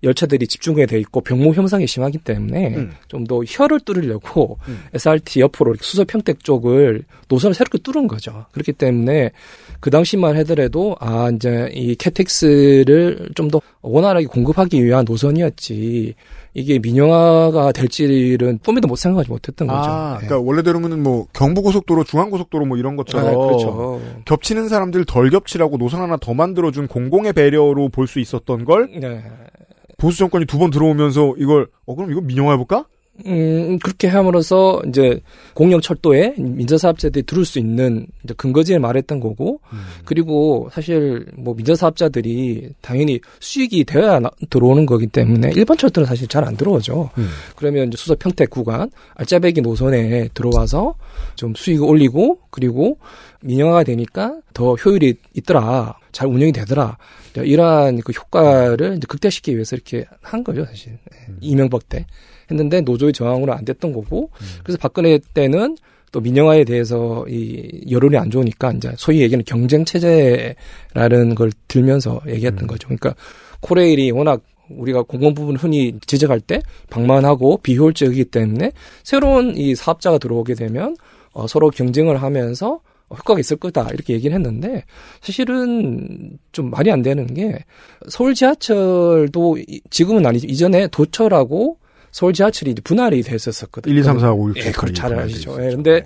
[0.03, 2.91] 열차들이 집중해 돼 있고 병목 형상이 심하기 때문에 음.
[3.07, 4.83] 좀더 혀를 뚫으려고 음.
[4.93, 8.45] SRT 옆으로 수서 평택 쪽을 노선을 새롭게 뚫은 거죠.
[8.51, 9.31] 그렇기 때문에
[9.79, 16.15] 그 당시만 하더라도 아 이제 이 KTX를 좀 더 원활하게 공급하기 위한 노선이었지
[16.55, 19.89] 이게 민영화가 될지는 꿈에도 못 생각하지 못했던 거죠.
[19.89, 20.25] 아, 예.
[20.25, 24.01] 그러니까 원래대로면 뭐 경부고속도로, 중앙고속도로 뭐 이런 것처럼 아, 그렇죠.
[24.25, 29.23] 겹치는 사람들 덜 겹치라고 노선 하나 더 만들어준 공공의 배려로 볼 수 있었던 걸 네.
[30.03, 32.85] 보수 정권이 두 번 들어오면서 이걸 어 그럼 이거 민영화 해볼까?
[33.27, 35.19] 음, 그렇게 함으로써 이제
[35.53, 39.59] 공영 철도에 민자사업자들이 들을 수 있는 이제 근거지를 말했던 거고,
[40.03, 46.43] 그리고 사실 뭐 민자사업자들이 당연히 수익이 되어야 나- 들어오는 거기 때문에 일반 철도는 사실 잘
[46.43, 47.11] 안 들어오죠.
[47.19, 47.27] 음.
[47.55, 50.95] 그러면 이제 수서 평택 구간, 알짜배기 노선에 들어와서
[51.35, 52.97] 좀 수익을 올리고, 그리고
[53.41, 55.93] 민영화가 되니까 더 효율이 있더라.
[56.13, 56.97] 잘 운영이 되더라.
[57.35, 60.93] 이러한 그 효과를 이제 극대화시키기 위해서 이렇게 한 거죠, 사실.
[60.93, 62.05] 예, 이명박 때.
[62.49, 64.29] 했는데 노조의 저항으로 안 됐던 거고,
[64.63, 65.75] 그래서 박근혜 때는
[66.13, 72.67] 또 민영화에 대해서 이 여론이 안 좋으니까 이제 소위 얘기하는 경쟁 체제라는 걸 들면서 얘기했던
[72.67, 72.87] 거죠.
[72.87, 73.15] 그러니까
[73.61, 78.71] 코레일이 워낙 우리가 공공 부분 흔히 지적할 때 방만하고 비효율적이기 때문에
[79.03, 80.95] 새로운 이 사업자가 들어오게 되면
[81.31, 84.83] 어, 서로 경쟁을 하면서 효과가 있을 거다 이렇게 얘기를 했는데
[85.21, 87.63] 사실은 좀 말이 안 되는 게
[88.09, 91.77] 서울 지하철도 이- 지금은 아니죠 이전에 도철하고
[92.11, 93.91] 서울 지하철이 분할이 됐었거든요.
[93.93, 95.57] 1, 2, 3, 4, 5, 6, 7, 예, 그걸 잘 아시죠.
[95.63, 95.71] 예.
[95.71, 96.03] 근데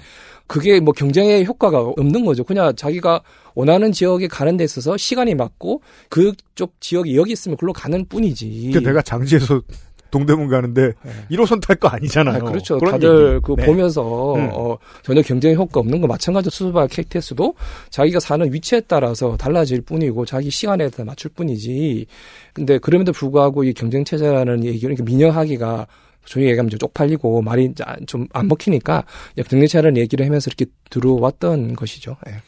[0.48, 2.46] 그게 뭐 경쟁의 효과가 없는 거죠.
[2.46, 3.22] 그냥 자기가
[3.56, 8.72] 원하는 지역에 가는 데 있어서 시간이 맞고 그쪽 지역이 여기 있으면 글로 가는 뿐이지.
[8.74, 9.62] 그 내가 장지에서
[10.12, 11.36] 동대문 가는데 예.
[11.36, 12.38] 1호선 탈 거 아니잖아요.
[12.38, 12.80] 아, 그렇죠.
[12.80, 13.42] 다들 얘기.
[13.44, 13.66] 그 네.
[13.66, 14.50] 보면서 음.
[14.54, 17.54] 어, 전혀 경쟁 효과 없는 거 마찬가지로 수수바 KTS도
[17.90, 22.06] 자기가 사는 위치에 따라서 달라질 뿐이고 자기 시간에 따라 맞출 뿐이지.
[22.54, 25.88] 근데 그럼에도 불구하고 이 경쟁 체제라는 이렇게 민영하기가
[26.26, 27.74] 저희 얘기하면 좀 쪽팔리고 말이
[28.06, 29.06] 좀 안 먹히니까
[29.48, 32.18] 경쟁 체제라는 얘기를 하면서 이렇게 들어왔던 것이죠.
[32.28, 32.42] 예.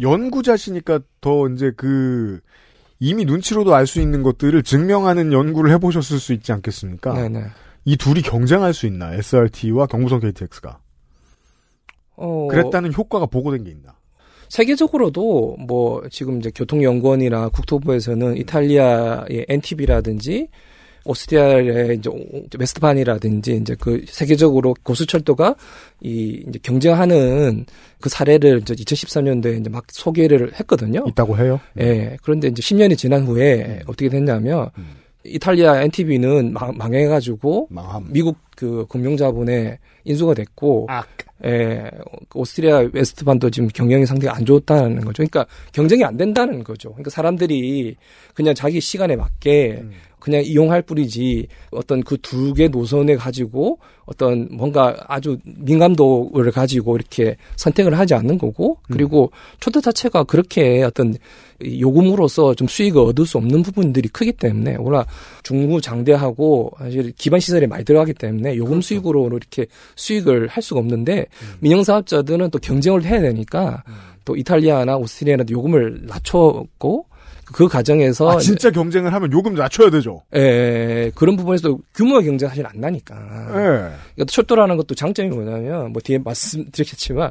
[0.00, 2.40] 연구자시니까 더 이제 그
[3.04, 7.14] 이미 눈치로도 알 수 있는 것들을 증명하는 연구를 해보셨을 수 있지 않겠습니까?
[7.14, 7.46] 네네.
[7.84, 9.12] 이 둘이 경쟁할 수 있나?
[9.14, 10.78] SRT와 경부선 KTX가.
[12.14, 13.96] 어, 그랬다는 효과가 보고된 게 있나?
[14.50, 20.48] 세계적으로도 뭐 지금 이제 교통연구원이나 국토부에서는 이탈리아의 NTV라든지
[21.04, 22.10] 오스트리아의 이제
[22.58, 25.56] 베스트반이라든지 이제 그 세계적으로 고속철도가
[26.00, 27.66] 이 이제 경쟁하는
[28.00, 31.04] 그 사례를 이제 2013년도에 이제 막 소개를 했거든요.
[31.08, 31.60] 있다고 해요?
[31.78, 32.16] 예.
[32.22, 35.02] 그런데 이제 10년이 지난 후에 어떻게 됐냐면 음.
[35.24, 38.08] 이탈리아 NTV는 망, 망해가지고 망함.
[38.10, 41.04] 미국 그 금융자본에 인수가 됐고 아,
[41.44, 41.90] 예,
[42.34, 45.24] 오스트리아 웨스트반도 지금 경영이 상당히 안 좋다는 거죠.
[45.24, 46.90] 그러니까 경쟁이 안 된다는 거죠.
[46.90, 47.96] 그러니까 사람들이
[48.34, 49.92] 그냥 자기 시간에 맞게 음.
[50.22, 57.36] 그냥 이용할 뿐이지 어떤 그 두 개 노선에 가지고 어떤 뭔가 아주 민감도를 가지고 이렇게
[57.56, 59.30] 선택을 하지 않는 거고 그리고
[59.60, 61.14] 초도 자체가 그렇게 어떤
[61.64, 65.06] 요금으로서 좀 수익을 얻을 수 없는 부분들이 크기 때문에 워낙
[65.44, 71.26] 중구장대하고 사실 기반 시설에 많이 들어가기 때문에 요금 수익으로 이렇게 수익을 할 수가 없는데
[71.60, 73.82] 민영 사업자들은 또 경쟁을 해야 되니까
[74.24, 77.06] 또 이탈리아나 오스트리아나 요금을 낮췄고
[77.52, 80.22] 그 과정에서 아, 진짜 경쟁을 하면 요금 낮춰야 되죠.
[80.34, 83.14] 예, 그런 부분에서 규모의 경쟁 사실 안 나니까.
[83.14, 83.52] 예.
[83.52, 87.30] 그러니까 철도라는 것도 장점이 뭐냐면 뭐 뒤에 말씀드리겠지만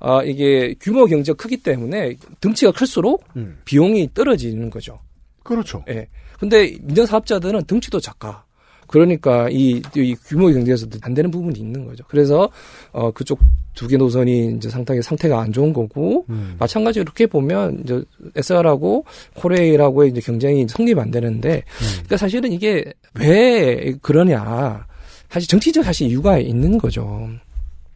[0.00, 3.58] 아 이게 규모 경제가 크기 때문에 등치가 클수록 음.
[3.64, 4.98] 비용이 떨어지는 거죠.
[5.42, 5.84] 그렇죠.
[5.88, 6.08] 예.
[6.38, 8.44] 근데 민간 사업자들은 등치도 작아.
[8.86, 12.02] 그러니까 이, 이 규모 경제에서도 안 되는 부분이 있는 거죠.
[12.08, 12.50] 그래서
[12.90, 13.38] 어 그쪽
[13.74, 16.56] 두 개 노선이 이제 상당히 상태가 안 좋은 거고 음.
[16.58, 18.02] 마찬가지로 이렇게 보면 이제
[18.36, 19.04] SR하고
[19.36, 24.86] 코레일하고의 이제 경쟁이 성립 안 되는데 그러니까 사실은 이게 왜 그러냐
[25.28, 27.28] 사실 정치적 사실 이유가 있는 거죠.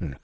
[0.02, 0.14] 음.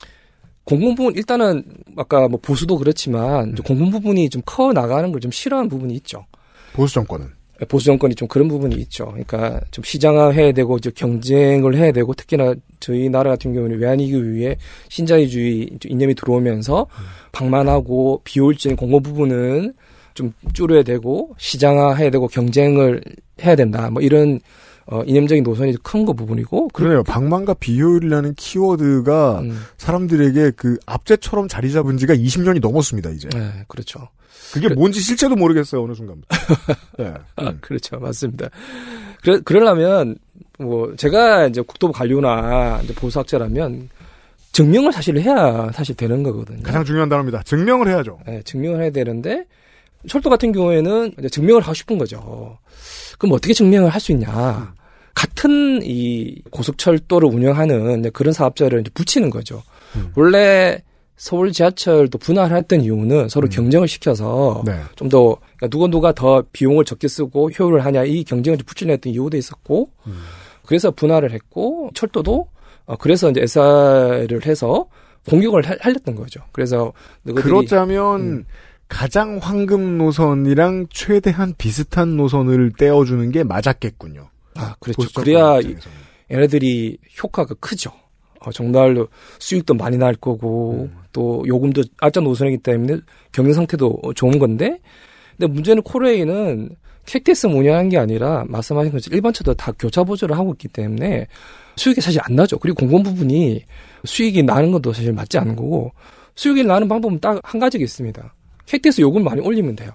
[0.65, 1.65] 공공 부분 일단은
[1.97, 6.25] 아까 뭐 보수도 그렇지만 공공 부분이 좀 커 나가는 걸 좀 싫어하는 부분이 있죠.
[6.73, 7.27] 보수 정권은.
[7.69, 9.07] 보수 정권이 좀 그런 부분이 있죠.
[9.07, 14.33] 그러니까 좀 시장화 해야 되고 이제 경쟁을 해야 되고 특히나 저희 나라 같은 경우는 외환위기
[14.33, 14.57] 위해
[14.89, 16.87] 신자유주의 이념이 들어오면서
[17.33, 19.75] 방만하고 비효율적인 공공 부분은
[20.15, 23.01] 좀 줄여야 되고 시장화 해야 되고 경쟁을
[23.43, 23.91] 해야 된다.
[23.91, 24.41] 뭐 이런
[24.87, 27.05] 어, 이념적인 노선이 큰 거 부분이고 그- 그러네요.
[27.05, 33.29] 방만과 비효율이라는 키워드가 음, 사람들에게 그 압제처럼 자리 잡은 지가 20년이 넘었습니다, 이제.
[33.29, 34.09] 네, 그렇죠.
[34.53, 36.37] 그게 그래- 뭔지 실제도 모르겠어요, 어느 순간부터.
[36.99, 37.13] 네.
[37.37, 37.99] 아, 그렇죠.
[37.99, 38.49] 맞습니다.
[39.23, 40.17] 그래, 그러려면,
[40.59, 43.89] 뭐, 제가 이제 국토부 관료나 이제 보수학자라면
[44.53, 46.63] 증명을 사실 해야 사실 되는 거거든요.
[46.63, 47.43] 가장 중요한 단어입니다.
[47.45, 48.19] 증명을 해야죠.
[48.27, 49.45] 네, 증명을 해야 되는데,
[50.09, 52.59] 철도 같은 경우에는 증명을 하고 싶은 거죠.
[53.19, 54.75] 그럼 어떻게 증명을 할 수 있냐.
[55.15, 59.63] 같은 이 고속철도를 운영하는 그런 사업자를 붙이는 거죠.
[59.97, 60.11] 음.
[60.17, 60.83] 원래
[61.21, 63.51] 서울 지하철도 분할을 했던 이유는 서로 음.
[63.51, 64.81] 경쟁을 시켜서 네.
[64.97, 69.37] 좀더 그러니까 누가 누가 더 비용을 적게 쓰고 효율을 하냐 이 경쟁을 좀 붙이려던 이유도
[69.37, 70.23] 있었고 음.
[70.65, 72.49] 그래서 분할을 했고 철도도
[72.87, 74.87] 어, 그래서 이제 SR을 해서
[75.29, 76.41] 공격을 하- 하렸던 거죠.
[76.53, 76.95] 그래서
[77.37, 78.45] 그렇다면 음.
[78.89, 84.27] 가장 황금 노선이랑 최대한 비슷한 노선을 떼어주는 게 맞았겠군요.
[84.57, 85.07] 아 그렇죠.
[85.15, 85.59] 그래야.
[86.33, 87.93] 얘네들이 효과가 크죠.
[88.41, 90.97] 어, 정말로 수익도 많이 날 거고 음.
[91.13, 92.99] 또 요금도 알짜 노선이기 때문에
[93.33, 94.79] 경영 상태도 좋은 건데
[95.37, 96.71] 근데 문제는 코레이는
[97.07, 101.27] 캡테스 운영한 게 아니라 말씀하신 것처럼 일반 차도 다 교차 보조를 하고 있기 때문에
[101.77, 102.59] 수익이 사실 안 나죠.
[102.59, 103.63] 그리고 공공 부분이
[104.05, 105.93] 수익이 나는 것도 사실 맞지 않은 거고
[106.35, 108.35] 수익이 나는 방법은 딱 한 가지가 있습니다.
[108.67, 109.91] 캡테스 요금 많이 올리면 돼요.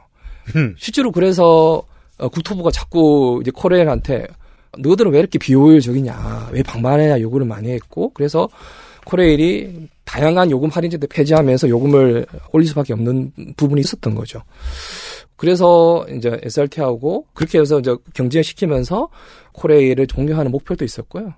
[0.55, 0.75] 음.
[0.77, 1.81] 실제로 그래서
[2.17, 4.27] 어, 국토부가 자꾸 이제 코레일한테
[4.79, 8.49] 너희들은 왜 이렇게 비효율적이냐, 왜 방만하냐 요구를 많이 했고, 그래서
[9.05, 14.41] 코레일이 다양한 요금 할인제도 폐지하면서 요금을 올릴 수밖에 없는 부분이 있었던 거죠.
[15.35, 19.09] 그래서 이제 SRT하고 그렇게 해서 이제 경쟁시키면서
[19.53, 21.33] 코레일을 종료하는 목표도 있었고요.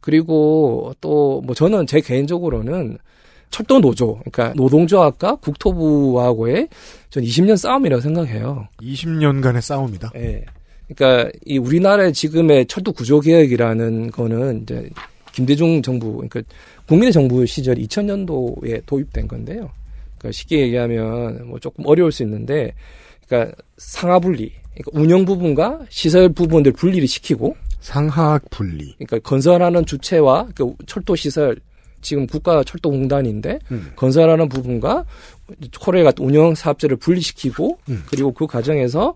[0.00, 2.98] 그리고 또 뭐 저는 제 개인적으로는
[3.50, 6.68] 철도 노조, 그러니까 노동조합과 국토부하고의
[7.10, 8.68] 전 20년 싸움이라고 생각해요.
[8.80, 10.12] 20년간의 싸움이다.
[10.16, 10.44] 예.
[10.94, 14.90] 그러니까 이 우리나라의 지금의 철도 구조 개혁이라는 거는 이제
[15.32, 16.42] 김대중 정부, 그러니까
[16.86, 19.70] 국민의 정부 시절 2000년도에 도입된 건데요.
[20.18, 22.74] 그러니까 쉽게 얘기하면 뭐 조금 어려울 수 있는데,
[23.26, 28.94] 그러니까 상하 분리, 그러니까 운영 부분과 시설 부분들 분리를 시키고, 상하학 분리.
[28.94, 31.56] 그러니까 건설하는 주체와 그 철도 시설
[32.02, 33.92] 지금 국가 철도공단인데 음.
[33.96, 35.04] 건설하는 부분과
[35.80, 38.02] 코레가 운영 사업자를 분리시키고 음.
[38.06, 39.14] 그리고 그 과정에서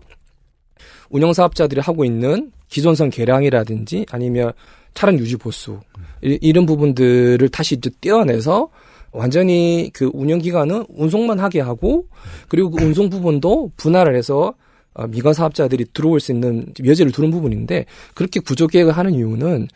[1.09, 4.51] 운영 사업자들이 하고 있는 기존선 개량이라든지 아니면
[4.93, 5.79] 차량 유지 보수
[6.23, 8.69] 이- 이런 부분들을 다시 이제 떼어내서
[9.11, 12.05] 완전히 그 운영 기간은 운송만 하게 하고
[12.49, 14.53] 그리고 그 운송 부분도 분할을 해서
[14.93, 19.67] 어, 미관 사업자들이 들어올 수 있는 여지를 두는 부분인데 그렇게 구조 개혁을 하는 이유는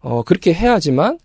[0.00, 1.18] 어 그렇게 해야지만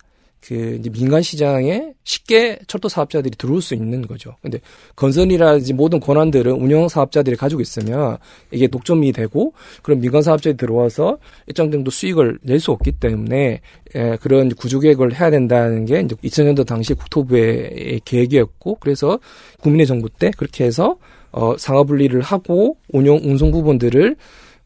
[0.48, 4.36] 그 이제 민간 시장에 쉽게 철도 사업자들이 들어올 수 있는 거죠.
[4.42, 4.62] 근데
[4.96, 8.18] 건설이라든지 모든 권한들은 운영 사업자들이 가지고 있으면
[8.52, 13.62] 이게 독점이 되고 그런 민간 사업자들이 들어와서 일정 정도 수익을 낼 수 없기 때문에
[13.94, 19.20] 에, 그런 구조 개혁을 해야 된다는 게 이제 2000년도 당시 국토부의 계획이었고 그래서
[19.60, 20.98] 국민의 정부 때 그렇게 해서
[21.32, 24.16] 어 상하 분리를 하고 운영 운송 부분들을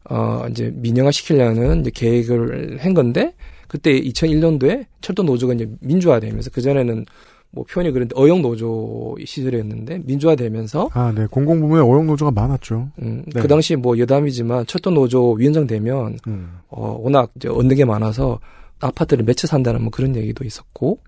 [0.08, 3.34] 어 이제 민영화 시키려는 이제 계획을 한 건데
[3.72, 7.06] 그때 2001년도에 철도 노조가 이제 민주화되면서 그 전에는
[7.52, 11.26] 뭐 표현이 그런데 어용 노조 시절이었는데 민주화되면서 아, 네.
[11.26, 12.90] 공공부문에 어용 노조가 많았죠.
[13.00, 13.40] 음, 네.
[13.40, 16.58] 그 당시 뭐 여담이지만 철도 노조 위원장 되면 음.
[16.68, 18.40] 어 워낙 이제 얻는 게 많아서
[18.80, 20.98] 아파트를 몇 채 산다는 뭐 그런 얘기도 있었고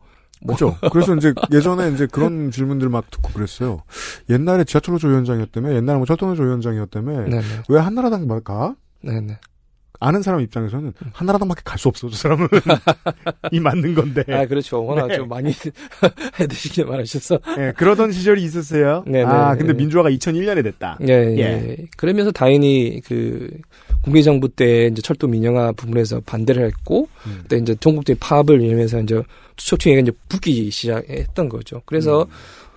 [0.42, 0.74] 뭐 그죠.
[0.90, 3.82] 그래서 이제 예전에 이제 그런 질문들 막 듣고 그랬어요.
[4.30, 8.74] 옛날에 지하철 노조 위원장이었다며, 옛날에 뭐 철도 노조 위원장이었다며, 네네 왜 한나라당 가?
[9.02, 9.38] 네네
[10.00, 12.48] 아는 사람 입장에서는 한나라당밖에 갈 수 없어, 저 사람은.
[13.52, 14.24] 이 맞는 건데.
[14.32, 15.16] 아 그렇죠 워낙 네.
[15.16, 15.52] 좀 많이
[16.40, 19.04] 해드시길 말하셔서 예, 그러던 시절이 있었어요.
[19.06, 19.24] 네네.
[19.24, 20.98] 아, 근데 민주화가 2001년에 됐다.
[21.02, 21.38] 예, 예.
[21.38, 21.76] 예.
[21.96, 23.50] 그러면서 다행히 그
[24.02, 27.38] 국민정부 때 이제 철도 민영화 부분에서 반대를 했고 음.
[27.42, 29.22] 그때 이제 전국적인 파업을 이루면서 이제
[29.56, 31.82] 추척층이 이제 붙기 시작했던 거죠.
[31.86, 32.28] 그래서 음.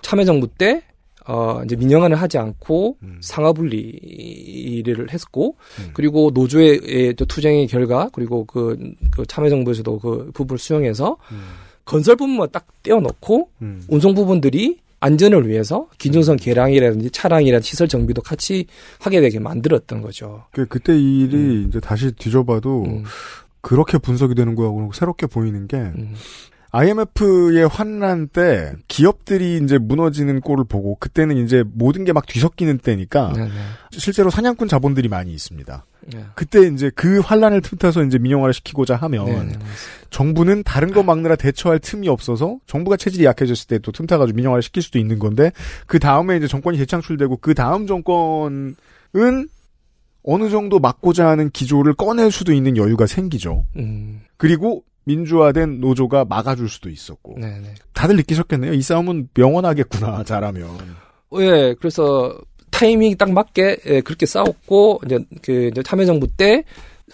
[0.02, 0.82] 참여정부 때
[1.28, 3.18] 어, 이제 민영화는 하지 않고 음.
[3.20, 5.90] 상하 분리를 했고, 음.
[5.92, 8.78] 그리고 노조의 의 투쟁의 결과, 그리고 그,
[9.10, 11.40] 그 참여정부에서도 그 부분을 수용해서 음.
[11.84, 13.84] 건설 부분만 딱 떼어놓고 음.
[13.88, 18.66] 운송 부분들이 안전을 위해서 기준선 개량이라든지 차량이라든지 시설 정비도 같이
[18.98, 20.44] 하게 되게 만들었던 거죠.
[20.50, 23.04] 그, 그때 일이 이제 다시 뒤져봐도 음,
[23.60, 26.14] 그렇게 분석이 되는 거하고 새롭게 보이는 게 음,
[26.78, 33.32] IMF의 환란 때 기업들이 이제 무너지는 꼴을 보고 그때는 이제 모든 게 막 뒤섞이는 때니까
[33.34, 33.50] 네, 네.
[33.92, 35.84] 실제로 사냥꾼 자본들이 많이 있습니다.
[36.12, 36.24] 네.
[36.34, 39.58] 그때 이제 그 환란을 틈타서 이제 민영화를 시키고자 하면 네, 네.
[40.10, 44.82] 정부는 다른 거 막느라 대처할 틈이 없어서 정부가 체질이 약해졌을 때 또 틈타가지고 민영화를 시킬
[44.82, 45.50] 수도 있는 건데
[45.86, 48.74] 그 다음에 이제 정권이 재창출되고 그 다음 정권은
[50.24, 53.64] 어느 정도 막고자 하는 기조를 꺼낼 수도 있는 여유가 생기죠.
[53.76, 57.74] 음, 그리고 민주화된 노조가 막아줄 수도 있었고 네, 네.
[57.94, 58.74] 다들 느끼셨겠네요.
[58.74, 60.68] 이 싸움은 영원하겠구나 잘하면.
[61.40, 62.38] 예, 그래서
[62.70, 66.62] 타이밍이 딱 맞게 예, 그렇게 싸웠고 이제 그 이제 참여정부 때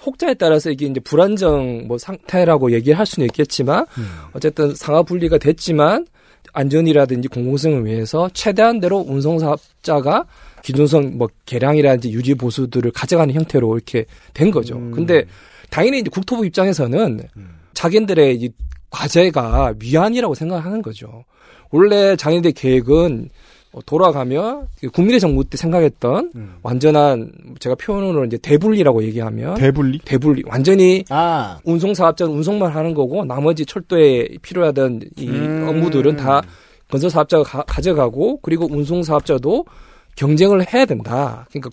[0.05, 3.87] 혹자에 따라서 이게 이제 불안정 뭐 상태라고 얘기를 할 수는 있겠지만
[4.33, 6.05] 어쨌든 상하 분리가 됐지만
[6.53, 10.27] 안전이라든지 공공성을 위해서 최대한대로 운송사업자가
[10.65, 14.77] 기존성 뭐 개량이라든지 유지 보수들을 가져가는 형태로 이렇게 된 거죠.
[14.77, 14.91] 음.
[14.91, 15.25] 근데
[15.71, 17.64] 당연히 이제 국토부 입장에서는 음.
[17.85, 18.51] 자기들의 이
[18.91, 21.25] 과제가 위안이라고 생각하는 거죠.
[21.71, 23.29] 원래 자기들 계획은
[23.73, 26.55] 어, 돌아가면 국민의 정부 때 생각했던 음.
[26.63, 29.99] 완전한 제가 표현으로 이제 대분리라고 얘기하면 대분리?
[29.99, 31.59] 대분리 완전히 아.
[31.65, 35.67] 운송 사업자는 운송만 하는 거고 나머지 철도에 필요하던 이 음.
[35.69, 36.41] 업무들은 다
[36.89, 39.67] 건설 사업자가 가, 져가고 그리고 운송 사업자도
[40.15, 41.47] 경쟁을 해야 된다.
[41.51, 41.71] 그러니까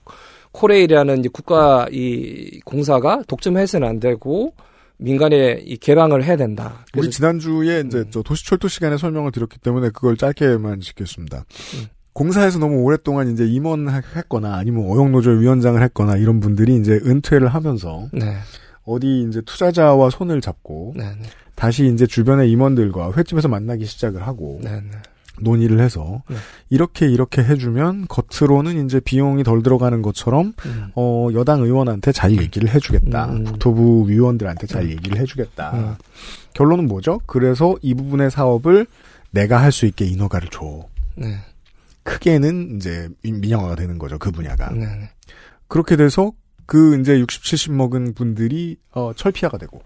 [0.52, 4.54] 코레일이라는 국가 이 공사가 독점해서는 안 되고
[5.02, 6.86] 민간에 이 개방을 해야 된다.
[6.96, 8.06] 우리 지난주에 이제 음.
[8.12, 11.38] 저 도시철도 시간에 설명을 드렸기 때문에 그걸 짧게만 짓겠습니다.
[11.76, 11.88] 음.
[12.14, 18.36] 공사에서 너무 오랫동안 이제 임원했거나 아니면 어용노조 위원장을 했거나 이런 분들이 이제 은퇴를 하면서 네,
[18.84, 24.60] 어디 이제 투자자와 손을 잡고 네, 네, 다시 이제 주변의 임원들과 횟집에서 만나기 시작을 하고
[24.62, 24.92] 네, 네.
[25.40, 26.36] 논의를 해서 네.
[26.70, 30.92] 이렇게 이렇게 해주면 겉으로는 이제 비용이 덜 들어가는 것처럼 음.
[30.96, 33.44] 어 여당 의원한테 잘 얘기를 해주겠다 음.
[33.46, 35.96] 국토부 위원들한테 잘 얘기를 해주겠다 음.
[36.54, 37.20] 결론은 뭐죠?
[37.26, 38.86] 그래서 이 부분의 사업을
[39.32, 41.38] 내가 할 수 있게 인허가를 줘 네,
[42.04, 45.10] 크게는 이제 민- 민영화가 되는 거죠 그 분야가 네, 네.
[45.68, 46.32] 그렇게 돼서
[46.66, 49.82] 그 이제 60, 70 먹은 분들이 어 철피아가 되고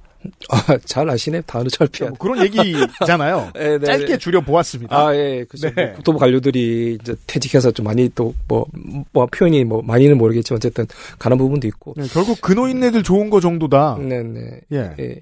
[0.49, 1.41] 아, 잘 아시네.
[1.45, 2.09] 단어 철피아.
[2.09, 3.51] 뭐 그런 얘기잖아요.
[3.55, 4.17] 네, 네, 짧게 네.
[4.17, 4.95] 줄여 보았습니다.
[4.95, 5.69] 아, 예, 그죠.
[5.73, 5.93] 네.
[5.93, 8.65] 국토부 관료들이 이제 퇴직해서 좀 많이 또, 뭐,
[9.11, 10.85] 뭐, 표현이 뭐, 많이는 모르겠지만, 어쨌든,
[11.19, 11.93] 가는 부분도 있고.
[11.97, 13.97] 네, 결국 근호인네들 좋은 거 정도다.
[14.01, 14.59] 네 네.
[14.71, 14.93] 예.
[14.99, 15.15] 예.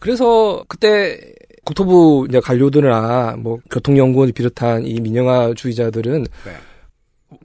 [0.00, 1.18] 그래서, 그때,
[1.64, 6.52] 국토부 이제 관료들이나, 뭐, 교통연구원을 비롯한 이 민영화주의자들은, 네.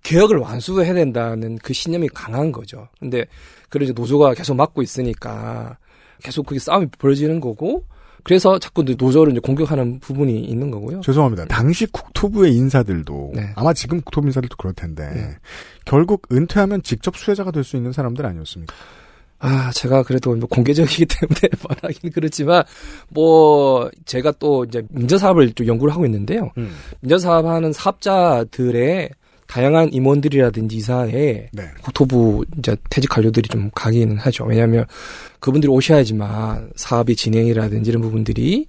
[0.04, 2.88] 개혁을 완수해야 된다는 그 신념이 강한 거죠.
[3.00, 3.26] 근데,
[3.64, 5.78] 그걸 이제 노조가 계속 막고 있으니까,
[6.24, 7.84] 계속 그게 싸움이 벌어지는 거고,
[8.24, 11.02] 그래서 자꾸 노조를 이제 공격하는 부분이 있는 거고요.
[11.02, 11.46] 죄송합니다.
[11.46, 13.50] 당시 국토부의 인사들도 네.
[13.56, 15.36] 아마 지금 국토부 인사들도 그럴 텐데 네.
[15.84, 18.74] 결국 은퇴하면 직접 수혜자가 될 수 있는 사람들 아니었습니까?
[19.40, 22.64] 아, 제가 그래도 뭐 공개적이기 때문에 말하긴 그렇지만,
[23.10, 26.50] 뭐, 제가 또 이제 민저사업을 좀 연구를 하고 있는데요.
[26.58, 26.74] 음.
[27.02, 29.10] 민저사업 하는 사업자들의
[29.48, 31.64] 다양한 임원들이라든지 이사에 네.
[31.82, 34.46] 국토부 이제 퇴직 관료들이 좀 가기는 하죠.
[34.46, 34.86] 왜냐하면
[35.40, 38.68] 그분들이 오셔야지만 사업의 진행이라든지 이런 부분들이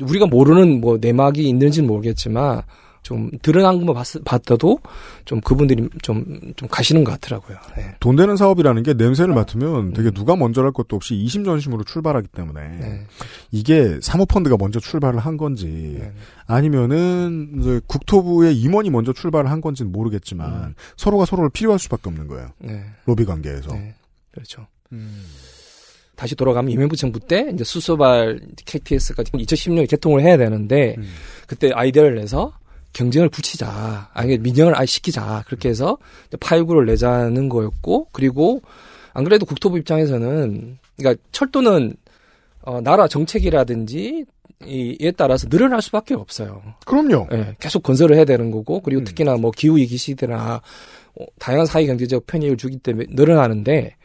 [0.00, 2.62] 우리가 모르는 뭐 내막이 있는지는 모르겠지만
[3.08, 4.80] 좀 드러난 것만 봤, 봤다도
[5.24, 7.56] 좀 그분들이 좀, 좀 가시는 것 같더라고요.
[7.74, 7.94] 네.
[8.00, 12.60] 돈 되는 사업이라는 게 냄새를 맡으면 되게 누가 먼저 할 것도 없이 이심전심으로 출발하기 때문에
[12.60, 13.06] 네.
[13.50, 16.12] 이게 사모펀드가 먼저 출발을 한 건지 네.
[16.46, 22.50] 아니면은 이제 국토부의 임원이 먼저 출발을 한 건지는 모르겠지만 서로가 서로를 필요할 수밖에 없는 거예요.
[22.58, 22.84] 네.
[23.06, 23.72] 로비 관계에서.
[23.72, 23.94] 네.
[24.32, 24.66] 그렇죠.
[26.14, 31.08] 다시 돌아가면 이명부 정부 때 이제 수소발 KTX가 2010년에 개통을 해야 되는데 음.
[31.46, 32.52] 그때 아이디어를 내서
[32.92, 35.98] 경쟁을 붙이자, 아니 민영을 아예 시키자 그렇게 해서
[36.30, 38.62] 8구를 내자는 거였고 그리고
[39.12, 41.94] 안 그래도 국토부 입장에서는 그러니까 철도는
[42.62, 44.24] 어, 나라 정책이라든지
[44.66, 46.62] 이, 이에 따라서 늘어날 수밖에 없어요.
[46.84, 47.28] 그럼요.
[47.32, 49.04] 예, 계속 건설을 해야 되는 거고 그리고 음.
[49.04, 50.60] 특히나 뭐 기후 위기 시대나
[51.14, 53.96] 어, 다양한 사회 경제적 편익을 주기 때문에 늘어나는데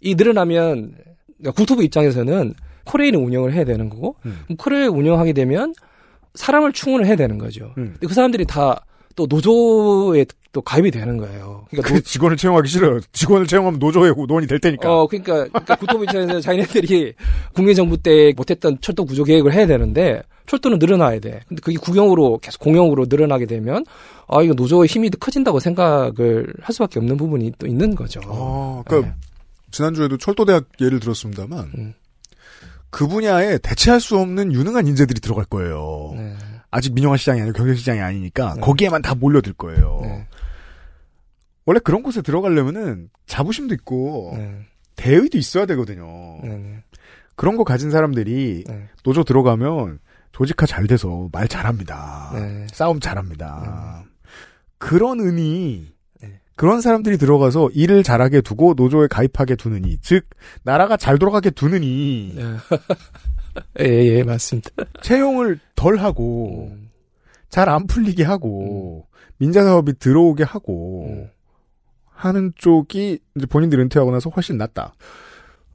[0.00, 0.94] 이 늘어나면
[1.38, 4.44] 그러니까 국토부 입장에서는 코레일을 운영을 해야 되는 거고 음.
[4.56, 5.74] 코레일 운영하게 되면
[6.34, 7.72] 사람을 충원을 해야 되는 거죠.
[7.78, 7.92] 음.
[7.94, 8.80] 근데 그 사람들이 다
[9.18, 11.66] 또 노조에 또 가입이 되는 거예요.
[11.70, 13.00] 그러니까 그 직원을 채용하기 싫어요.
[13.12, 14.88] 직원을 채용하면 노조의 논이 될 테니까.
[14.88, 17.14] 어, 그러니까, 그러니까 국토부 입장에서 자기네들이
[17.52, 21.40] 국민정부 때 못했던 철도 구조 계획을 해야 되는데, 철도는 늘어나야 돼.
[21.48, 23.84] 근데 그게 국영으로, 계속 공영으로 늘어나게 되면,
[24.28, 28.20] 아, 이거 노조의 힘이 더 커진다고 생각을 할 수밖에 없는 부분이 또 있는 거죠.
[28.24, 29.16] 아, 그러니까
[29.72, 31.94] 지난주에도 철도대학 예를 들었습니다만 음.
[32.90, 36.12] 그 분야에 대체할 수 없는 유능한 인재들이 들어갈 거예요.
[36.16, 36.36] 네.
[36.70, 38.60] 아직 민영화 시장이 아니고 경제 시장이 아니니까 네.
[38.60, 40.00] 거기에만 다 몰려들 거예요.
[40.02, 40.26] 네.
[41.64, 44.60] 원래 그런 곳에 들어가려면은 자부심도 있고 네.
[44.96, 46.06] 대의도 있어야 되거든요.
[46.42, 46.56] 네.
[46.56, 46.82] 네.
[47.36, 48.88] 그런 거 가진 사람들이 네.
[49.04, 50.00] 노조 들어가면
[50.32, 52.30] 조직화 잘 돼서 말 잘합니다.
[52.34, 52.66] 네.
[52.72, 54.04] 싸움 잘합니다.
[54.78, 55.92] 그런 의미, 네.
[56.58, 60.26] 그런 사람들이 들어가서 일을 잘하게 두고 노조에 가입하게 두느니, 즉
[60.64, 62.42] 나라가 잘 돌아가게 두느니 네.
[63.80, 64.68] 예, 예, 맞습니다.
[65.00, 66.90] 채용을 덜 하고 음.
[67.48, 71.28] 잘안 풀리게 하고 민자 사업이 들어오게 하고 음.
[72.10, 74.94] 하는 쪽이 이제 본인들 은퇴하고 나서 훨씬 낫다.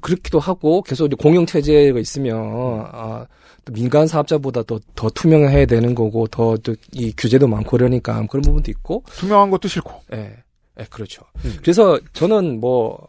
[0.02, 3.26] 그렇기도 하고 계속 이제 공영 체제가 있으면 아,
[3.64, 6.58] 또 민간 사업자보다 더, 더 투명해야 되는 거고 더
[6.92, 10.02] 이 규제도 많고 그러니까 그런 부분도 있고 투명한 것도 싫고.
[10.12, 10.43] 예,
[10.80, 11.24] 예 그렇죠.
[11.46, 11.56] 음.
[11.62, 13.08] 그래서 저는 뭐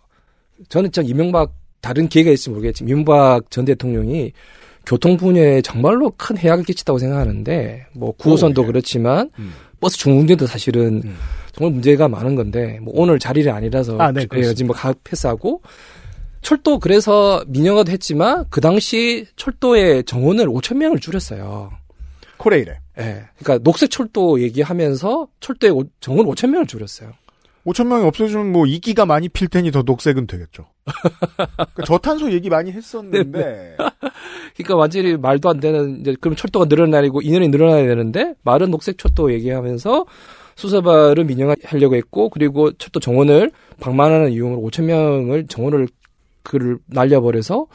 [0.68, 4.32] 저는 참 이명박 다른 기회가 있을지 모르겠지만 이명박 전 대통령이
[4.86, 8.66] 교통 분야에 정말로 큰 해악을 끼쳤다고 생각하는데 뭐 9호선도 오, 예.
[8.66, 9.52] 그렇지만 음.
[9.80, 11.16] 버스 중흥제도 사실은 음.
[11.52, 14.54] 정말 문제가 많은 건데 뭐 오늘 자리를 아니라서 아, 네, 예.
[14.54, 15.62] 지금 뭐가 패스하고
[16.42, 21.70] 철도 그래서 민영화도 했지만 그 당시 철도의 정원을 5천 명을 줄였어요.
[22.36, 23.24] 코레일에 예.
[23.38, 27.12] 그러니까 녹색 철도 얘기하면서 철도의 오- 정원 5천 명을 줄였어요.
[27.66, 30.66] 5천 명이 없어지면 뭐 이끼가 많이 필 테니 더 녹색은 되겠죠.
[30.84, 33.76] 그러니까 저탄소 얘기 많이 했었는데
[34.56, 39.32] 그러니까 완전히 말도 안 되는 이제 그럼 철도가 늘어나고 인원이 늘어나야 되는데 마른 녹색 철도
[39.32, 40.04] 얘기하면서
[40.56, 43.50] 수서발을 민영화하려고 했고 그리고 철도 정원을
[43.80, 45.88] 방만하는 이용으로 5천 명을 정원을
[46.42, 47.66] 그를 날려버려서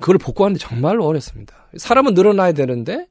[0.00, 1.68] 그걸 복구하는데 정말로 어렵습니다.
[1.76, 3.06] 사람은 늘어나야 되는데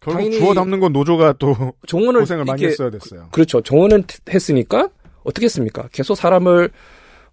[0.00, 1.54] 결국 주워 담는 건 노조가 또
[1.86, 3.28] 정원을 고생을 많이 했어야 됐어요.
[3.30, 3.60] 그렇죠.
[3.60, 4.88] 정원은 했으니까
[5.24, 5.88] 어떻게 했습니까?
[5.92, 6.70] 계속 사람을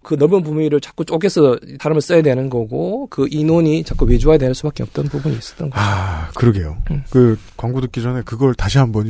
[0.02, 4.82] 그 넓은 범위를 자꾸 쪼개서 사람을 써야 되는 거고 그 인원이 자꾸 외주화야 될 수밖에
[4.82, 5.82] 없던 부분이 있었던 거죠.
[5.82, 6.78] 아, 그러게요.
[6.90, 7.04] 음.
[7.10, 9.04] 그 광고 듣기 전에 그걸 다시 한번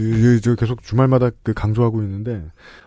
[0.58, 2.42] 계속 주말마다 그 강조하고 있는데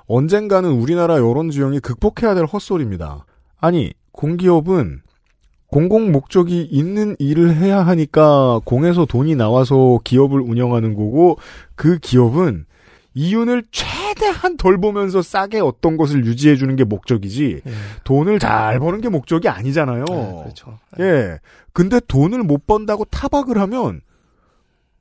[0.05, 3.25] 언젠가는 우리나라 여론 지형이 극복해야 될 헛소리입니다.
[3.59, 5.01] 아니, 공기업은
[5.67, 11.37] 공공 목적이 있는 일을 해야 하니까 공에서 돈이 나와서 기업을 운영하는 거고
[11.75, 12.65] 그 기업은
[13.15, 17.71] 이윤을 최대한 덜 보면서 싸게 어떤 것을 유지해 주는 게 목적이지 예.
[18.03, 20.05] 돈을 잘 버는 게 목적이 아니잖아요.
[20.09, 20.79] 네, 그렇죠.
[20.99, 21.39] 예.
[21.73, 24.01] 근데 돈을 못 번다고 타박을 하면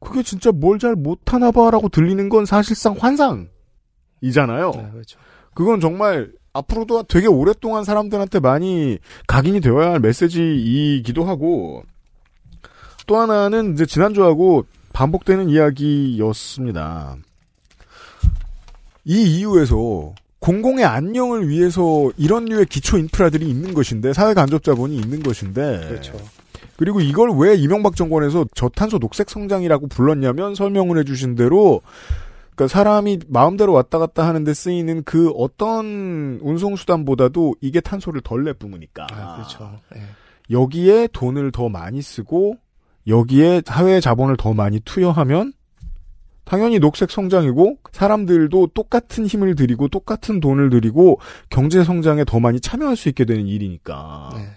[0.01, 4.73] 그게 진짜 뭘 잘 못 하나 봐라고 들리는 건 사실상 환상이잖아요.
[4.75, 5.19] 네, 그렇죠.
[5.55, 11.83] 그건 정말 앞으로도 되게 오랫동안 사람들한테 많이 각인이 되어야 할 메시지이기도 하고
[13.07, 17.17] 또 하나는 이제 지난주하고 반복되는 이야기였습니다.
[19.05, 25.23] 이 이유에서 공공의 안녕을 위해서 이런 류의 기초 인프라들이 있는 것인데 사회 간접 자본이 있는
[25.23, 26.15] 것인데 그렇죠.
[26.77, 31.81] 그리고 이걸 왜 이명박 정권에서 저탄소 녹색 성장이라고 불렀냐면 설명을 해주신 대로
[32.55, 39.07] 그러니까 사람이 마음대로 왔다 갔다 하는데 쓰이는 그 어떤 운송 수단보다도 이게 탄소를 덜 내뿜으니까
[39.13, 39.79] 아, 그렇죠.
[39.97, 40.03] 예.
[40.51, 42.57] 여기에 돈을 더 많이 쓰고
[43.07, 45.53] 여기에 사회 자본을 더 많이 투여하면
[46.53, 52.95] 당연히 녹색 성장이고 사람들도 똑같은 힘을 들이고 똑같은 돈을 들이고 경제 성장에 더 많이 참여할
[52.95, 54.51] 수 있게 되는 일이니까 네.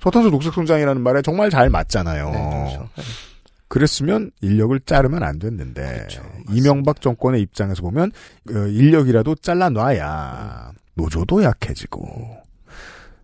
[0.00, 2.30] 저탄소 녹색 성장이라는 말에 정말 잘 맞잖아요.
[2.30, 2.88] 네, 그렇죠.
[2.94, 3.02] 네.
[3.68, 6.22] 그랬으면 인력을 자르면 안 됐는데 그렇죠.
[6.50, 8.12] 이명박 정권의 입장에서 보면
[8.50, 12.36] 어, 인력이라도 잘라놔야 노조도 약해지고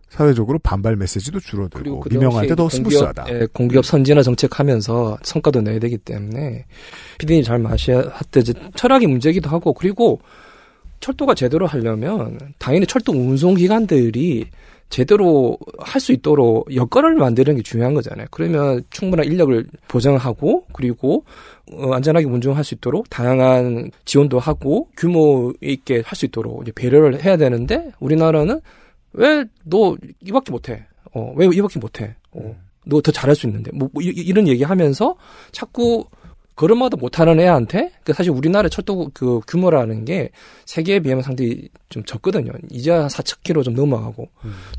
[0.09, 3.23] 사회적으로 반발 메시지도 줄어들고 민영화할 때 더 smooth하다.
[3.23, 6.65] 공기업, 예, 공기업 선진화 정책하면서 성과도 내야 되기 때문에
[7.19, 8.41] 피디님 잘 마셔야 할때
[8.75, 10.19] 철학이 문제기도 하고 그리고
[11.01, 14.47] 철도가 제대로 하려면 당연히 철도 운송 기관들이
[14.89, 18.25] 제대로 할 수 있도록 여건을 만드는 게 중요한 거잖아요.
[18.31, 21.25] 그러면 충분한 인력을 보장하고 그리고
[21.73, 27.21] 어, 안전하게 운전할 수 있도록 다양한 지원도 하고 규모 있게 할 수 있도록 이제 배려를
[27.21, 28.61] 해야 되는데 우리나라는
[29.17, 30.85] 왜 너 이밖에 못해?
[31.13, 32.15] 어, 왜 이밖에 못해?
[32.31, 32.55] 어,
[32.85, 35.15] 너 더 잘할 수 있는데 뭐, 뭐 이, 이런 얘기하면서
[35.51, 36.05] 자꾸
[36.55, 40.31] 걸음마다 못하는 애한테 그 사실 우리나라 철도 그 규모라는 게
[40.65, 42.51] 세계에 비하면 상당히 좀 적거든요.
[42.71, 44.27] 이제 4천 킬로 좀 넘어가고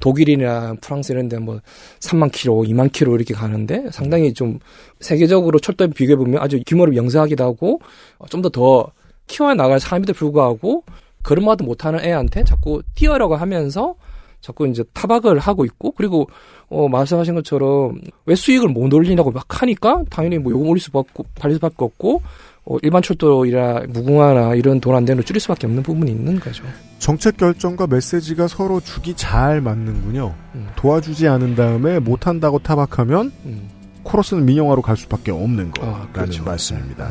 [0.00, 1.60] 독일이나 프랑스 이런 데 뭐
[2.00, 4.58] 3만 킬로, 2만 킬로 이렇게 가는데 상당히 좀
[5.00, 7.80] 세계적으로 철도에 비교해 보면 아주 규모를 영세하기도 하고
[8.18, 8.90] 어, 좀더더
[9.28, 10.82] 키워 나갈 사람에도 불구하고
[11.22, 13.94] 걸음마도 못하는 애한테 자꾸 뛰어라고 하면서
[14.40, 16.28] 자꾸 이제 타박을 하고 있고 그리고
[16.68, 21.56] 어 말씀하신 것처럼 왜 수익을 못 올리냐고 막 하니까 당연히 뭐 요금 올릴 수밖에 받을
[21.56, 22.22] 수밖에 없고
[22.66, 26.64] 어 일반 철도이나 무궁화나 이런 돈 안 되는 걸 줄일 수밖에 없는 부분이 있는 거죠.
[26.98, 30.34] 정책 결정과 메시지가 서로 죽이 잘 맞는군요.
[30.54, 30.68] 음.
[30.76, 33.68] 도와주지 않은 다음에 못 한다고 타박하면 음.
[34.02, 36.44] 코러스는 민영화로 갈 수밖에 없는 거라는 아, 그렇죠.
[36.44, 37.10] 말씀입니다.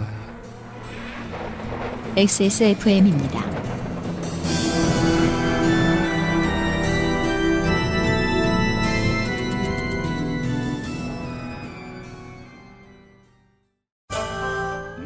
[2.16, 3.77] XSFM입니다.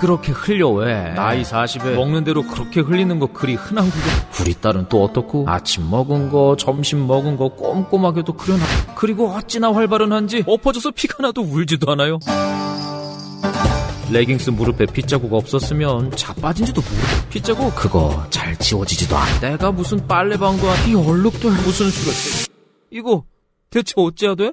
[0.00, 4.00] 그렇게 흘려 왜 나이 40에 먹는 대로 그렇게 흘리는 거 그리 흔한 거고
[4.42, 5.44] 우리 딸은 또 어떻고?
[5.48, 8.62] 아침 먹은 거 점심 먹은 거 꼼꼼하게도 그려놔.
[8.94, 12.18] 그리고 어찌나 활발한지 엎어져서 피가 나도 울지도 않아요.
[14.10, 17.74] 레깅스 무릎에 핏자국 없었으면 자빠진지도 모르고 핏자국?
[17.74, 19.40] 그거 잘 지워지지도 않아.
[19.40, 22.46] 내가 무슨 빨래방도 아니 이 얼룩들 무슨 수를
[22.90, 23.24] 이거
[23.70, 24.52] 대체 어째야 돼?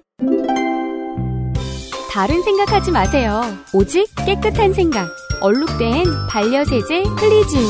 [2.12, 3.42] 다른 생각하지 마세요.
[3.74, 5.08] 오직 깨끗한 생각.
[5.44, 7.66] 얼룩된 반려세제 클리지움.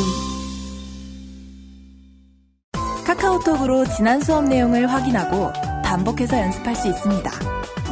[3.03, 5.51] 카카오톡으로 지난 수업 내용을 확인하고
[5.84, 7.32] 반복해서 연습할 수 있습니다.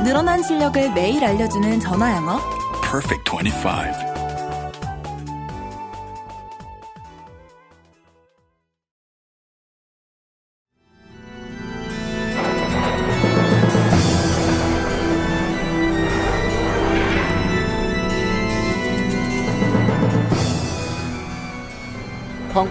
[0.04, 2.40] 늘어난 실력을 매일 알려주는 전화 영어.
[2.84, 4.11] Perfect 25.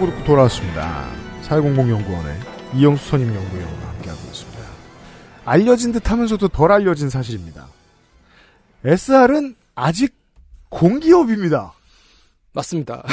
[0.01, 1.11] 광고 듣고 돌아왔습니다.
[1.43, 4.61] 410연구원의 이영수 선임 연구위원과 함께하고 있습니다.
[5.45, 7.69] 알려진 듯 하면서도 덜 알려진 사실입니다.
[8.83, 10.15] SR은 아직
[10.71, 11.75] 공기업입니다.
[12.55, 13.05] 맞습니다.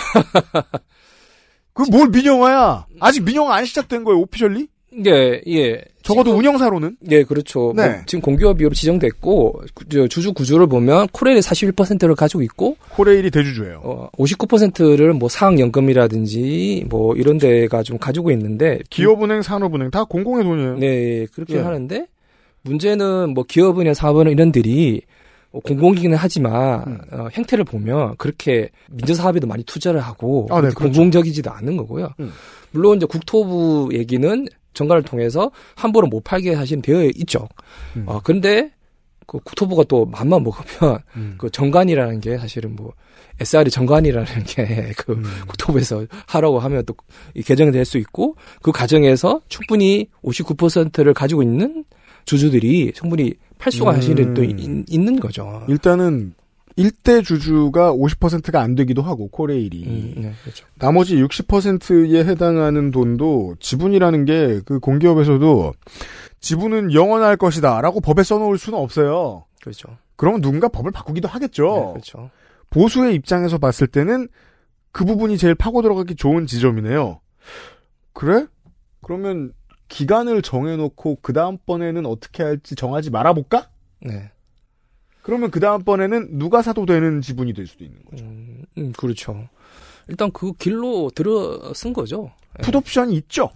[1.74, 2.88] 그 뭘 민영화야?
[3.02, 4.68] 아직 민영화 안 시작된 거예요, 오피셜리?
[5.06, 5.84] 예, 예.
[6.08, 6.98] 적어도 지금- 운영사로는?
[7.12, 7.74] 예, 그렇죠.
[7.76, 7.88] 네.
[7.88, 13.82] 뭐 지금 공기업으로 지정됐고 구- 저 주주 구조를 보면 코레일이 41%를 가지고 있고 코레일이 대주주예요.
[13.84, 20.78] 어, 59%를 뭐 사학연금이라든지 뭐 이런 데가 좀 가지고 있는데 기업은행, 산업은행 다 공공의 돈이에요.
[20.78, 21.60] 네, 그렇게 예.
[21.60, 22.08] 하는데
[22.64, 25.02] 문제는 뭐 기업은행, 사업은행 이런 들이
[25.52, 26.98] 어, 공공이기는 하지만 음.
[27.12, 30.80] 어, 행태를 보면 그렇게 민주사업에도 많이 투자를 하고 아, 네, 그렇죠.
[30.80, 32.10] 공공적이지도 않은 거고요.
[32.20, 32.32] 음.
[32.72, 34.46] 물론 이제 국토부 얘기는
[34.78, 37.48] 정가를 통해서 함부로 못 팔게 사실은 되어 있죠.
[37.96, 38.04] 음.
[38.06, 38.72] 어, 근데
[39.26, 41.36] 그 국토부가 또 맘만 먹으면 음.
[41.38, 42.94] 그 정관이라는 게 사실은 뭐
[43.40, 45.24] SR이 정관이라는 게 그 음.
[45.48, 51.84] 국토부에서 하라고 하면 또이 개정이 될수 있고 그 과정에서 충분히 59%를 가지고 있는
[52.26, 53.96] 주주들이 충분히 팔 수가 음.
[53.96, 54.56] 사실은 또 있,
[54.90, 55.64] 있는 거죠.
[55.68, 56.34] 일단은
[56.78, 60.66] 일대 주주가 50%가 안 되기도 하고 코레일이 음, 네, 그렇죠.
[60.76, 65.74] 나머지 60%에 해당하는 돈도 지분이라는 게 그 공기업에서도
[66.40, 69.46] 지분은 영원할 것이다라고 법에 써놓을 수는 없어요.
[69.62, 69.98] 그렇죠.
[70.16, 71.64] 그러면 누군가 법을 바꾸기도 하겠죠.
[71.64, 72.30] 네, 그렇죠.
[72.70, 74.28] 보수의 입장에서 봤을 때는
[74.92, 77.20] 그 부분이 제일 파고 들어가기 좋은 지점이네요.
[78.14, 78.46] 그래?
[79.02, 79.54] 그러면
[79.90, 83.70] 기간을 정해놓고 그 다음번에는 어떻게 할지 정하지 말아볼까?
[84.02, 84.32] 네.
[85.28, 88.24] 그러면 그 다음번에는 누가 사도 되는 지분이 될 수도 있는 거죠.
[88.24, 89.48] 음, 음, 그렇죠.
[90.08, 92.32] 일단 그 길로 들어선 거죠.
[92.60, 92.64] 예.
[92.64, 93.50] 풋옵션이 있죠?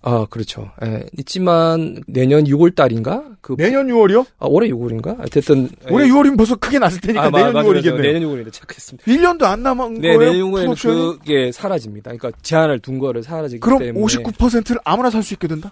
[0.00, 0.70] 아, 그렇죠.
[0.82, 3.22] 예, 있지만 내년 6월 달인가?
[3.42, 4.24] 그 내년 6월이요?
[4.38, 5.18] 아, 올해 6월인가?
[5.20, 7.90] 어쨌든 올해 6월이면 벌써 크게 났을 테니까 아, 마- 내년 맞아요, 6월이겠네요.
[7.90, 8.02] 맞아요.
[8.02, 9.04] 내년 6월인데 체크했습니다.
[9.12, 10.32] 1년도 안 남은 네, 거예요?
[10.32, 11.18] 내년 6월에는 풋옵션이?
[11.18, 12.12] 그게 사라집니다.
[12.16, 15.70] 그러니까 제한을 둔 거를 사라지기 그럼 때문에 59%를 아무나 살 수 있게 된다?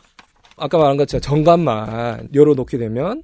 [0.59, 3.22] 아까 말한 것처럼 정관만 열어놓게 되면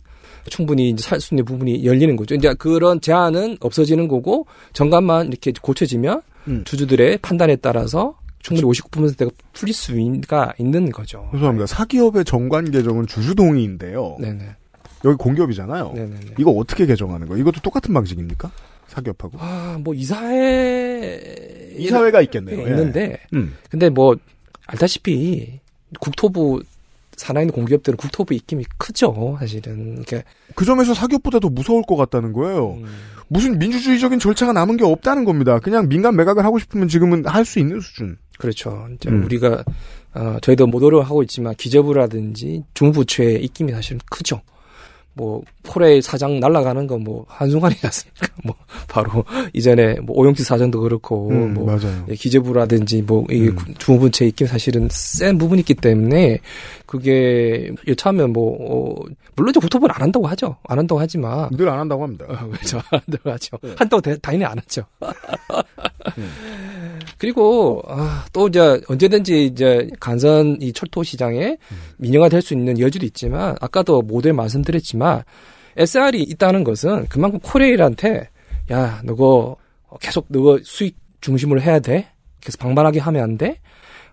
[0.49, 2.35] 충분히 이제 살 수 있는 부분이 열리는 거죠.
[2.35, 6.65] 이제 그런 제한은 없어지는 거고 정관만 이렇게 고쳐지면 음.
[6.65, 11.29] 주주들의 판단에 따라서 충분히 59%가 풀릴 수가 있는 거죠.
[11.33, 11.67] 죄송합니다.
[11.67, 14.17] 사기업의 정관 개정은 주주 동의인데요.
[14.21, 14.45] 네네.
[15.05, 15.93] 여기 공기업이잖아요.
[15.95, 16.21] 네네네.
[16.39, 17.41] 이거 어떻게 개정하는 거예요?
[17.43, 18.51] 이것도 똑같은 방식입니까?
[18.89, 19.39] 사기업하고?
[19.41, 22.59] 아, 뭐 이사회 이사회가 있겠네요.
[22.61, 22.63] 예.
[22.65, 23.55] 있는데 음.
[23.71, 24.17] 근데 뭐
[24.67, 25.61] 알다시피
[26.01, 26.63] 국토부
[27.19, 29.97] 산하에 있는 공기업들은 국토부 입김이 크죠, 사실은.
[29.97, 32.79] 이렇게 그 점에서 사기업보다 더 무서울 것 같다는 거예요.
[32.81, 32.87] 음.
[33.29, 35.59] 무슨 민주주의적인 절차가 남은 게 없다는 겁니다.
[35.59, 38.17] 그냥 민간 매각을 하고 싶으면 지금은 할 수 있는 수준.
[38.39, 38.87] 그렇죠.
[38.95, 39.25] 이제 음.
[39.25, 39.65] 우리가
[40.15, 44.41] 어, 저희도 모도를 하고 있지만 기재부라든지 중부처의 입김이 사실은 크죠.
[45.19, 48.55] 뭐 폴의 사장 날아가는 건뭐 한순간이었으니까 뭐
[48.87, 52.07] 바로 이전에 뭐 오영치 사장도 그렇고 음, 뭐 맞아요.
[52.09, 53.57] 예, 기재부라든지 뭐이 음.
[53.79, 56.39] 중부처 입김 사실은 센 부분이 있기 때문에
[56.87, 59.05] 그게 여차하면 뭐 어,
[59.35, 60.57] 물론 이제 국토부는 안 한다고 하죠.
[60.69, 62.25] 안 한다고 하지만 늘 안 한다고 합니다.
[62.29, 62.79] 어, 그렇죠.
[62.91, 63.59] 안 한다고 하죠.
[63.77, 64.83] 한다고 대- 당연히 안 하죠.
[67.19, 71.57] 그리고 아, 또 이제 언제든지 이제 간선 이 철도 시장에
[71.97, 75.23] 민영화 될 수 있는 여지도 있지만 아까도 모델 말씀드렸지만
[75.77, 78.29] SR이 있다는 것은 그만큼 코레일한테
[78.71, 79.57] 야 너거
[80.01, 82.09] 계속 너거 수익 중심으로 해야 돼.
[82.41, 83.59] 계속 방만하게 하면 안 돼.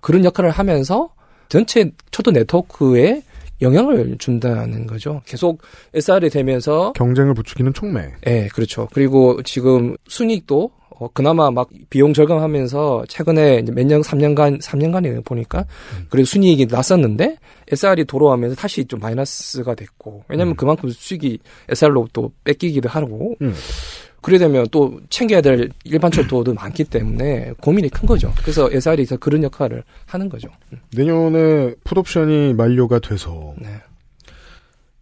[0.01, 1.09] 그런 역할을 하면서
[1.49, 3.21] 전체 철도 네트워크에
[3.61, 5.21] 영향을 준다는 거죠.
[5.25, 5.61] 계속
[5.93, 8.13] SR이 되면서 경쟁을 부추기는 촉매.
[8.27, 8.87] 예, 그렇죠.
[8.93, 15.65] 그리고 지금 순이익도 어, 그나마 막 비용 절감하면서 최근에 몇 년, 3년간, 3년간에 보니까
[16.09, 17.37] 그래도 순이익이 났었는데
[17.71, 21.39] SR이 돌아오면서 다시 좀 마이너스가 됐고 왜냐면 그만큼 수익이
[21.69, 23.53] SR로 또 뺏기기도 하고 음.
[24.21, 28.33] 그래 되면 또 챙겨야 될 일반 철도도 많기 때문에 고민이 큰 거죠.
[28.41, 30.47] 그래서 SR이 그런 역할을 하는 거죠.
[30.95, 33.67] 내년에 풋옵션이 만료가 돼서 네.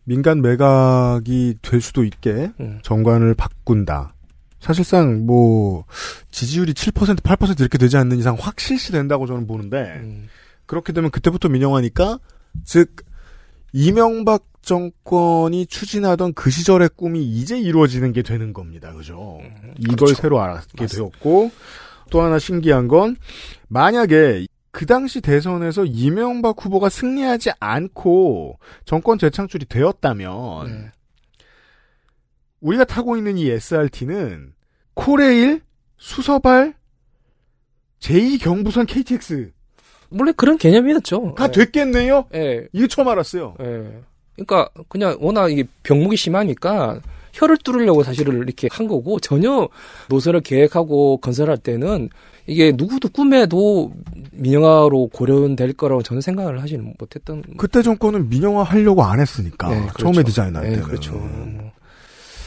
[0.03, 2.79] 민간 매각이 될 수도 있게 음.
[2.81, 4.12] 정관을 바꾼다.
[4.63, 5.83] 사실상 뭐
[6.31, 10.29] 지지율이 7% 8% 이렇게 되지 않는 이상 확 실시된다고 저는 보는데 음.
[10.65, 12.19] 그렇게 되면 그때부터 민영화니까
[12.63, 12.95] 즉
[13.73, 18.93] 이명박 정권이 추진하던 그 시절의 꿈이 이제 이루어지는 게 되는 겁니다.
[18.93, 19.41] 그죠?
[19.79, 20.13] 이걸 그렇죠.
[20.13, 21.51] 새로 알게 되었고
[22.09, 23.17] 또 하나 신기한 건
[23.67, 30.91] 만약에 그 당시 대선에서 이명박 후보가 승리하지 않고 정권 재창출이 되었다면 네.
[32.63, 34.53] 우리가 타고 있는 이 SRT는
[34.95, 35.61] 코레일,
[35.97, 36.73] 수서발,
[37.99, 39.51] 제2경부선 KTX가
[40.11, 41.35] 원래 그런 개념이었죠.
[41.39, 41.51] 예.
[41.51, 42.25] 됐겠네요?
[42.33, 42.67] 예.
[42.71, 43.55] 이거 처음 알았어요.
[43.59, 44.01] 예.
[44.35, 46.99] 그러니까 그냥 워낙 이게 병목이 심하니까
[47.33, 49.67] 혀를 뚫으려고 사실은 이렇게 한 거고 전혀
[50.09, 52.09] 노선을 계획하고 건설할 때는
[52.45, 53.91] 이게 누구도 꿈에도
[54.31, 57.41] 민영화로 고려될 거라고 저는 생각을 하지는 못했던.
[57.57, 59.97] 그때 정권은 민영화 하려고 안 했으니까 네, 그렇죠.
[59.97, 61.13] 처음에 디자인할 네, 때는 그렇죠.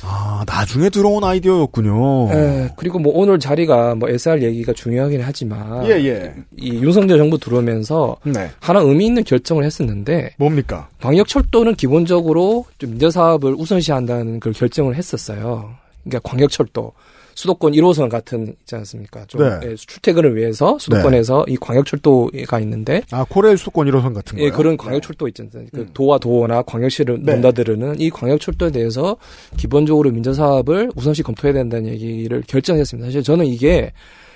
[0.09, 2.30] 아 나중에 들어온 아이디어였군요.
[2.32, 6.34] 예, 그리고 뭐 오늘 자리가 뭐 SR 얘기가 중요하긴 하지만 예, 예.
[6.57, 8.50] 이 윤석열 정부 들어오면서 네.
[8.61, 10.88] 하나 의미 있는 결정을 했었는데 뭡니까?
[11.00, 15.74] 광역철도는 기본적으로 좀 민자사업을 우선시 한다는 그 결정을 했었어요.
[16.04, 16.92] 그러니까 광역철도
[17.37, 19.24] 수도권 1호선 같은 있지 않습니까?
[19.26, 19.61] 좀 네.
[19.62, 24.47] 예, 출퇴근을 위해서 수도권에서 이 광역철도가 있는데 아 코레일 수도권 1호선 같은 거요?
[24.47, 25.66] 예, 그런 광역철도 있잖아요.
[25.72, 27.32] 그 도와 도어나 광역시를 네.
[27.32, 29.18] 넘나드는 이 광역철도에 대해서
[29.59, 33.07] 기본적으로 민자사업을 우선시 검토해야 된다는 얘기를 결정했습니다.
[33.07, 33.93] 사실 저는 이게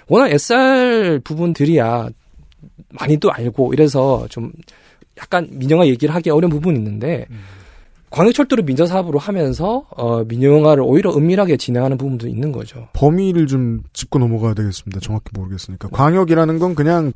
[0.07, 2.11] 워낙 SR 부분들이야
[2.91, 4.53] 많이도 알고 이래서 좀
[5.17, 7.27] 약간 민영화 얘기를 하기 어려운 부분이 있는데
[8.11, 12.89] 광역철도를 민자 사업으로 하면서 어, 민영화를 오히려 은밀하게 진행하는 부분도 있는 거죠.
[12.93, 15.01] 범위를 좀 짚고 넘어가야 되겠습니다.
[15.01, 17.13] 정확히 모르겠으니까 광역이라는 건 그냥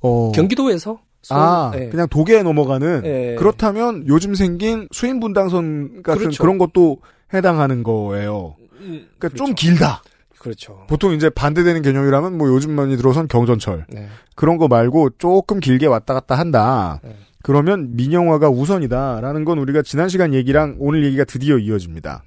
[0.00, 1.88] 어 경기도에서 수원, 아 예.
[1.88, 3.36] 그냥 도계에 넘어가는 예.
[3.38, 6.42] 그렇다면 요즘 생긴 수인 분당선 같은 그렇죠.
[6.42, 6.98] 그런 것도
[7.34, 8.56] 해당하는 거예요.
[8.78, 10.02] 그러니까 좀 길다.
[10.38, 10.84] 그렇죠.
[10.88, 14.06] 보통 이제 반대되는 개념이라면 뭐 요즘 많이 들어선 경전철 네.
[14.36, 17.00] 그런 거 말고 조금 길게 왔다 갔다 한다.
[17.02, 17.16] 네.
[17.48, 22.22] 그러면 민영화가 우선이다라는 건 우리가 지난 시간 얘기랑 오늘 얘기가 드디어 이어집니다.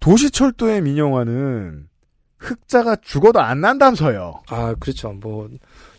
[0.00, 1.86] 도시철도의 민영화는
[2.36, 4.42] 흑자가 죽어도 안 난다면서요.
[4.48, 5.12] 아, 그렇죠.
[5.12, 5.48] 뭐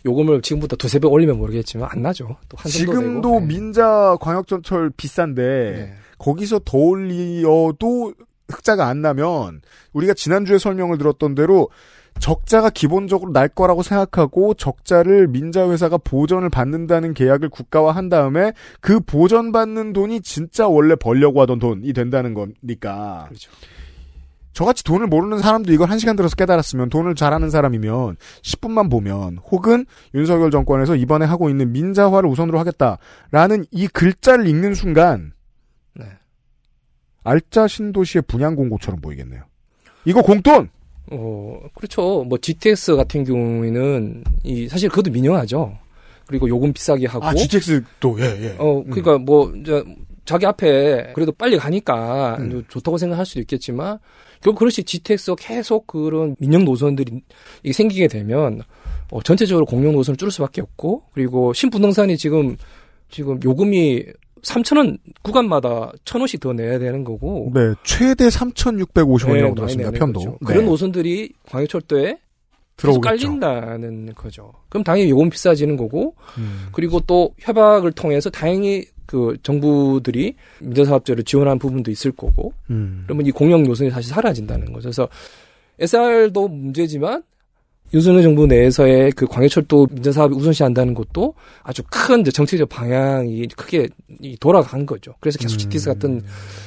[0.04, 2.36] 요금을 지금부터 두세 배 올리면 모르겠지만 안 나죠.
[2.50, 3.40] 정도 지금도 되고.
[3.40, 3.46] 네.
[3.46, 5.94] 민자 광역전철 비싼데 네.
[6.18, 8.12] 거기서 더 올려도
[8.50, 9.62] 흑자가 안 나면
[9.94, 11.70] 우리가 지난주에 설명을 들었던 대로
[12.20, 19.00] 적자가 기본적으로 날 거라고 생각하고 적자를 민자 회사가 보전을 받는다는 계약을 국가와 한 다음에 그
[19.00, 23.24] 보전 받는 돈이 진짜 원래 벌려고 하던 돈이 된다는 거니까.
[23.28, 23.50] 그렇죠.
[24.54, 29.84] 저같이 돈을 모르는 사람도 이걸 한 시간 들어서 깨달았으면 돈을 잘하는 사람이면 10분만 보면 혹은
[30.14, 35.32] 윤석열 정권에서 이번에 하고 있는 민자화를 우선으로 하겠다라는 이 글자를 읽는 순간
[35.94, 36.06] 네.
[37.24, 39.42] 알짜 신도시의 분양 공고처럼 보이겠네요.
[40.04, 40.70] 이거 공돈!
[41.10, 42.24] 어, 그렇죠.
[42.24, 45.76] 뭐 GTX 같은 경우에는 이 사실 그것도 민영화죠.
[46.26, 47.26] 그리고 요금 비싸게 하고.
[47.26, 48.56] 아, GTX도 예, 예.
[48.58, 49.84] 어, 그러니까 뭐 이제
[50.24, 52.38] 자기 앞에 그래도 빨리 가니까
[52.68, 53.98] 좋다고 생각할 수도 있겠지만
[54.40, 57.22] 결국 그렇지 GTX가 계속 그런 민영 노선들이
[57.62, 58.62] 이게 생기게 되면
[59.10, 62.56] 어, 전체적으로 공영 노선을 줄일 수밖에 없고 그리고 신부동산이 지금
[63.10, 64.04] 지금 요금이
[64.44, 69.90] 3,000원 구간마다 1,000원씩 더 내야 되는 거고 네, 최대 3,650원이라고 네, 들었습니다.
[69.90, 70.20] 편도.
[70.20, 70.30] 거죠.
[70.40, 70.46] 네.
[70.46, 72.18] 그런 노선들이 광역철도에
[72.76, 73.00] 들어오겠죠.
[73.00, 74.52] 깔린다는 거죠.
[74.68, 76.66] 그럼 당연히 요금 비싸지는 거고 음.
[76.72, 83.04] 그리고 또 협약을 통해서 다행히 그 정부들이 민자사업자를 지원한 부분도 있을 거고 음.
[83.06, 84.88] 그러면 이 공영 노선이 다시 사라진다는 거죠.
[84.88, 85.08] 그래서
[85.78, 87.22] SR도 문제지만
[87.94, 93.88] 윤석열 정부 내에서의 그 광역철도 민자사업이 우선시한다는 것도 아주 큰 정책적 방향이 크게
[94.20, 95.14] 이 돌아간 거죠.
[95.20, 96.20] 그래서 계속 GTX 같은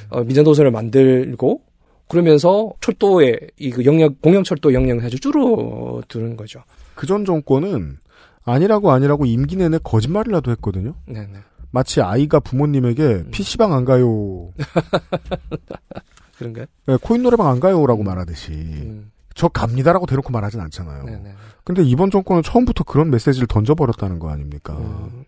[0.10, 1.62] 어, 민자노선을 만들고
[2.08, 6.64] 그러면서 철도의 이 그 영역 공영 철도 영역을 아주 줄어드는 거죠.
[6.96, 7.98] 그 전 정권은
[8.46, 10.96] 아니라고 아니라고 임기 내내 거짓말이라도 했거든요.
[11.06, 11.34] 네네.
[11.72, 13.28] 마치 아이가 부모님에게 음.
[13.32, 14.54] PC방 안 가요.
[16.38, 16.66] 그런가요?
[16.86, 18.52] 네, 코인 노래방 안 가요라고 말하듯이.
[18.54, 19.12] 음.
[19.38, 21.04] 저 갑니다라고 대놓고 말하진 않잖아요.
[21.06, 21.34] 네네.
[21.64, 24.74] 근데 이번 정권은 처음부터 그런 메시지를 던져버렸다는 거 아닙니까?
[24.74, 25.24] 음.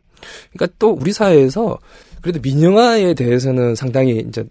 [0.52, 1.78] 그러니까 또 우리 사회에서
[2.22, 4.44] 그래도 민영화에 대해서는 상당히 이제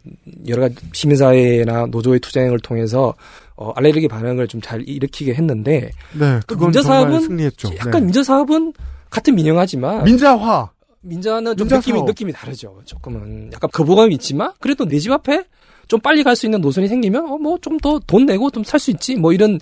[0.47, 3.15] 여러 가지 시민사회나 노조의 투쟁을 통해서
[3.57, 7.71] 어, 알레르기 반응을 좀 잘 일으키게 했는데 네, 또 그건 민자 정말 사업은 승리했죠.
[7.79, 8.01] 약간 네.
[8.03, 8.73] 민자 사업은
[9.11, 10.71] 같은 민영화지만 민자화.
[11.01, 12.03] 민자는 좀 민자 느낌이.
[12.03, 12.81] 느낌이 다르죠.
[12.85, 15.45] 조금은 약간 거부감이 있지만 그래도 내 집 앞에
[15.89, 18.78] 좀 빨리 갈 수 있는 노선이 생기면 어 뭐 좀 더 돈 내고 좀 살
[18.78, 19.59] 수 있지 뭐 이런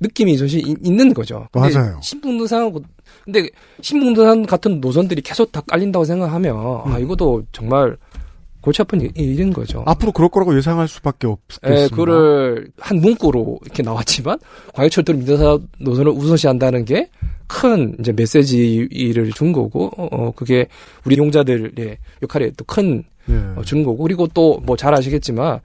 [0.00, 1.48] 느낌이 사실 이- 있는 거죠.
[1.52, 1.98] 근데 맞아요.
[2.02, 2.72] 신분노상
[3.24, 3.48] 근데
[3.80, 7.02] 신분노상 같은 노선들이 계속 다 깔린다고 생각하면 아 음.
[7.02, 7.96] 이것도 정말
[8.60, 9.82] 골치 아픈 일- 일인 거죠.
[9.86, 11.82] 앞으로 그럴 거라고 예상할 수밖에 없겠습니다.
[11.82, 14.38] 예, 그거를 한 문구로 이렇게 나왔지만
[14.74, 17.08] 광역철도 민자사업 노선을 우선시한다는 게
[17.52, 20.68] 큰 이제 메시지를 준 거고 어, 어, 그게
[21.04, 23.34] 우리 용자들의 역할에 또 큰 예.
[23.56, 25.60] 어, 준 거고 그리고 또 뭐 잘 아시겠지만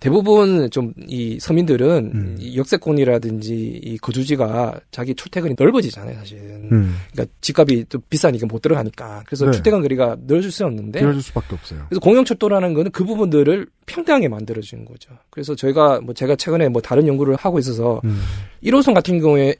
[0.00, 2.36] 대부분 좀 이 서민들은 음.
[2.38, 6.96] 이 역세권이라든지 이 거주지가 자기 출퇴근이 넓어지잖아요 사실은 음.
[7.12, 9.52] 그러니까 집값이 또 비싸니까 못 들어가니까 그래서 네.
[9.52, 11.86] 출퇴근 거리가 늘어질 수는 없는데 이어질 수밖에 없어요.
[11.88, 15.12] 그래서 공영철도라는 거는 그 부분들을 평등하게 만들어주는 거죠.
[15.30, 18.20] 그래서 저희가 뭐 제가 최근에 뭐 다른 연구를 하고 있어서 음.
[18.64, 19.54] 1호선 같은 경우에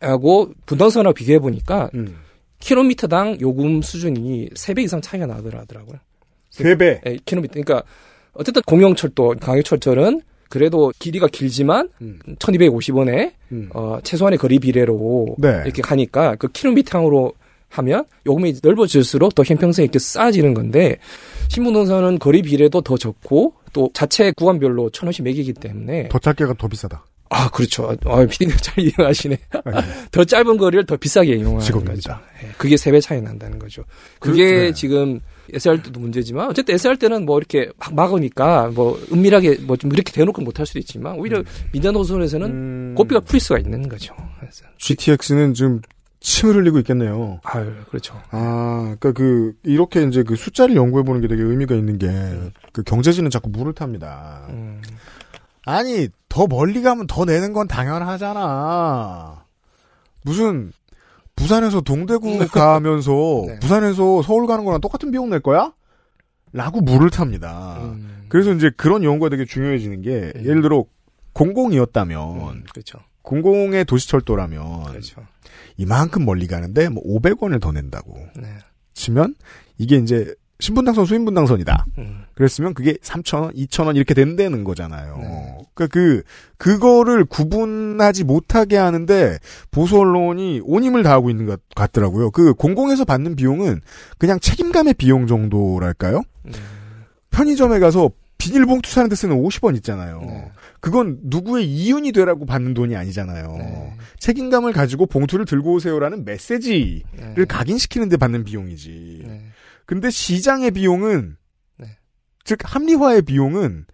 [0.00, 2.16] 하고 분당선하고 비교해 보니까 음.
[2.60, 5.98] 킬로미터당 요금 수준이 3배 이상 차이가 나더라고요.
[6.50, 7.00] 세 배.
[7.06, 7.52] 예, 킬로미터.
[7.54, 7.82] 그러니까
[8.32, 12.18] 어쨌든 공영철도, 광역철도는 그래도 길이가 길지만 음.
[12.38, 13.68] 1250원에 음.
[13.72, 15.62] 어, 최소한의 거리 비례로 네.
[15.64, 17.32] 이렇게 가니까 그 킬로미터로
[17.68, 20.96] 하면 요금이 넓어질수록 더 형평성 있게 쌓아지는 건데
[21.48, 26.54] 신분노선은 거리 비례도 더 적고 또 자체 구간별로 천 원씩 매기기 때문에 더 짧게 가
[26.54, 27.04] 더 비싸다.
[27.28, 27.96] 아 그렇죠.
[28.06, 29.36] 아 피디님 잘 이해하시네.
[30.10, 32.14] 더 짧은 거리를 더 비싸게 이용하는 직업입니다.
[32.16, 32.24] 거죠.
[32.44, 33.84] 예, 그게 세 배 차이 난다는 거죠.
[34.18, 34.72] 그게 그- 네.
[34.72, 35.20] 지금
[35.54, 40.12] SR 때도 문제지만 어쨌든 SR 때는 뭐 이렇게 막 막으니까 뭐 은밀하게 뭐 좀 이렇게
[40.12, 41.42] 대놓고 못할 수도 있지만 오히려
[41.72, 42.94] 민자 노선에서는 음.
[42.96, 44.14] 고삐가 풀릴 수가 있는 거죠.
[44.38, 45.80] 그래서 GTX는 지금
[46.20, 47.40] 침을 흘리고 있겠네요.
[47.44, 48.20] 아유 그렇죠.
[48.30, 52.08] 아, 그러니까 그 이렇게 이제 그 숫자를 연구해 보는 게 되게 의미가 있는 게
[52.72, 54.46] 그 경제지는 자꾸 물을 탑니다.
[54.50, 54.80] 음.
[55.64, 59.44] 아니 더 멀리 가면 더 내는 건 당연하잖아.
[60.22, 60.72] 무슨
[61.40, 63.58] 부산에서 동대구 가면서 네.
[63.60, 65.72] 부산에서 서울 가는 거랑 똑같은 비용 낼 거야?
[66.52, 67.78] 라고 물을 탑니다.
[67.82, 68.26] 음.
[68.28, 70.84] 그래서 이제 그런 연구가 되게 중요해지는 게 예를 들어
[71.32, 72.98] 공공이었다면 그렇죠.
[73.22, 75.22] 공공의 도시철도라면 그렇죠.
[75.76, 78.48] 이만큼 멀리 가는데 뭐 500원을 더 낸다고 네.
[78.94, 79.34] 치면
[79.78, 81.86] 이게 이제 신분당선 수인분당선이다.
[81.98, 82.24] 음.
[82.34, 85.16] 그랬으면 그게 3,000원, 2,000원 이렇게 된다는 거잖아요.
[85.18, 85.58] 네.
[85.74, 86.22] 그러니까 그
[86.56, 89.38] 그거를 구분하지 못하게 하는데
[89.70, 92.30] 보수 언론이 온 힘을 다하고 있는 것 같더라고요.
[92.30, 93.80] 그 공공에서 받는 비용은
[94.18, 96.22] 그냥 책임감의 비용 정도랄까요?
[96.46, 96.52] 음.
[97.30, 100.22] 편의점에 가서 비닐봉투 사는 데 쓰는 50원 있잖아요.
[100.26, 100.50] 네.
[100.80, 103.54] 그건 누구의 이윤이 되라고 받는 돈이 아니잖아요.
[103.58, 103.94] 네.
[104.18, 107.02] 책임감을 가지고 봉투를 들고 오세요라는 메시지를
[107.36, 107.44] 네.
[107.44, 109.19] 각인시키는 데 받는 비용이지.
[109.90, 109.94] 네.
[109.94, 111.36] 근데 시장의 비용은
[111.78, 111.86] 네.
[112.44, 113.86] 즉 합리화의 비용은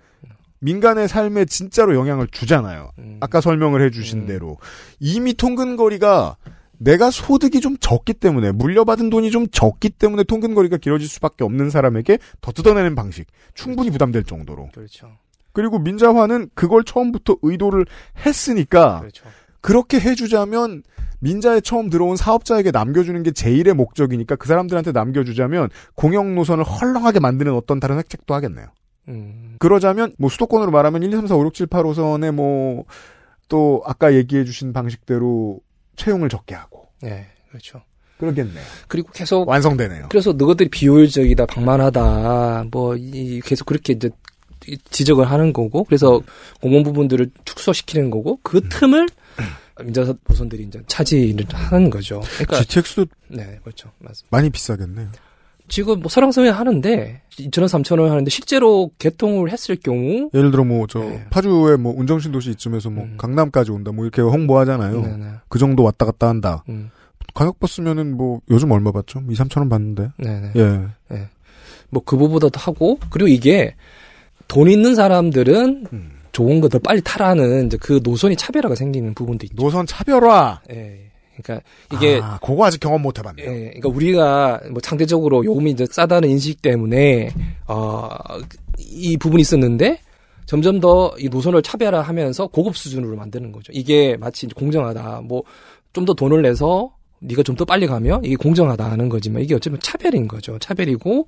[0.61, 2.91] 민간의 삶에 진짜로 영향을 주잖아요.
[2.99, 3.19] 음.
[3.21, 4.59] 아까 설명을 해주신 대로
[4.99, 6.37] 이미 통근거리가
[6.79, 12.19] 내가 소득이 좀 적기 때문에 물려받은 돈이 좀 적기 때문에 통근거리가 길어질 수밖에 없는 사람에게
[12.41, 15.17] 더 뜯어내는 방식 충분히 부담될 정도로 그렇죠.
[15.53, 17.87] 그리고 민자화는 그걸 처음부터 의도를
[18.27, 19.27] 했으니까 그렇죠.
[19.67, 20.83] 그렇게 해주자면
[21.21, 27.53] 민자에 처음 들어온 사업자에게 남겨주는 게 제일의 목적이니까 그 사람들한테 남겨주자면 공영 노선을 헐렁하게 만드는
[27.53, 28.67] 어떤 다른 획책도 하겠네요.
[29.09, 29.57] 음.
[29.59, 32.85] 그러자면 뭐 수도권으로 말하면 1, 2, 3, 4, 5, 6, 7, 8호선에 뭐
[33.49, 35.61] 또 아까 얘기해 주신 방식대로
[35.95, 37.81] 채용을 적게 하고 네, 그렇죠.
[38.19, 38.65] 그러겠네요.
[38.89, 40.07] 그리고 계속 완성되네요.
[40.11, 44.11] 그래서 너희들이 비효율적이다, 방만하다, 뭐 이, 계속 그렇게 이제
[44.67, 46.21] 이- 지적을 하는 거고, 그래서
[46.61, 49.07] 공공 부분들을 축소시키는 거고, 그 틈을
[49.83, 52.23] 민자 노선들이 이제 차지를 하는 거죠.
[52.39, 54.29] 그러니까 GTX도 네, 그렇죠, 맞습니다.
[54.31, 55.09] 많이 비싸겠네요.
[55.69, 61.27] 지금 뭐 설왕성에 하는데 2천원, 3천원 하는데 실제로 개통을 했을 경우 예를 들어 뭐저 네.
[61.31, 64.97] 파주의 뭐 운정신 도시 이쯤에서 뭐 강남까지 온다 뭐 이렇게 홍보하잖아요.
[64.97, 65.03] 음.
[65.03, 65.33] 네네.
[65.49, 66.63] 그 정도 왔다 갔다 한다.
[66.69, 66.91] 음.
[67.35, 69.23] 가격 봤으면은 뭐 요즘 얼마 받죠?
[69.29, 70.11] 2, 3천 원 받는데.
[70.19, 70.53] 네네.
[70.57, 70.81] 예.
[71.09, 71.29] 네.
[71.91, 73.75] 뭐 그거보다도 하고 그리고 이게
[74.49, 76.11] 돈 있는 사람들은 음.
[76.37, 79.57] 좋은 거 더 빨리 타라는 이제 그 노선이 차별화가 생기는 부분도 있죠.
[79.57, 80.61] 노선 차별화.
[80.71, 81.11] 예.
[81.37, 83.47] 그러니까 이게 아, 그거 아직 경험 못 해봤네요.
[83.47, 87.31] 예, 그러니까 우리가 뭐 상대적으로 요금이 이제 싸다는 인식 때문에
[87.67, 89.99] 어이 부분이 있었는데
[90.47, 93.73] 점점 더 이 노선을 차별화하면서 고급 수준으로 만드는 거죠.
[93.75, 95.23] 이게 마치 공정하다.
[95.25, 95.43] 뭐
[95.93, 99.81] 좀 더 돈을 내서 네가 좀 더 빨리 가면 이게 공정하다 하는 거지만 이게 어쩌면
[99.81, 100.59] 차별인 거죠.
[100.59, 101.27] 차별이고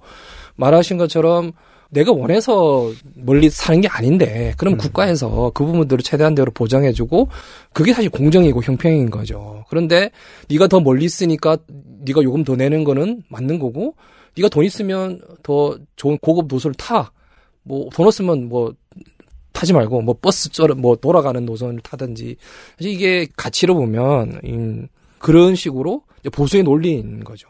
[0.57, 1.53] 말하신 것처럼
[1.91, 7.29] 내가 원해서 멀리 사는 게 아닌데 그럼 국가에서 그 부분들을 최대한대로 보장해주고
[7.73, 9.65] 그게 사실 공정이고 형평인 거죠.
[9.71, 10.11] 그런데
[10.51, 11.57] 네가 더 멀리 있으니까
[12.05, 13.95] 네가 요금 더 내는 거는 맞는 거고
[14.37, 17.13] 네가 돈 있으면 더 좋은 고급 노선을 타.
[17.63, 18.75] 뭐 돈 없으면 뭐
[19.53, 22.37] 타지 말고 뭐 버스 쩔, 뭐 돌아가는 노선을 타든지
[22.79, 27.49] 사실 이게 가치로 보면 음, 그런 식으로 보수의 논리인 거죠.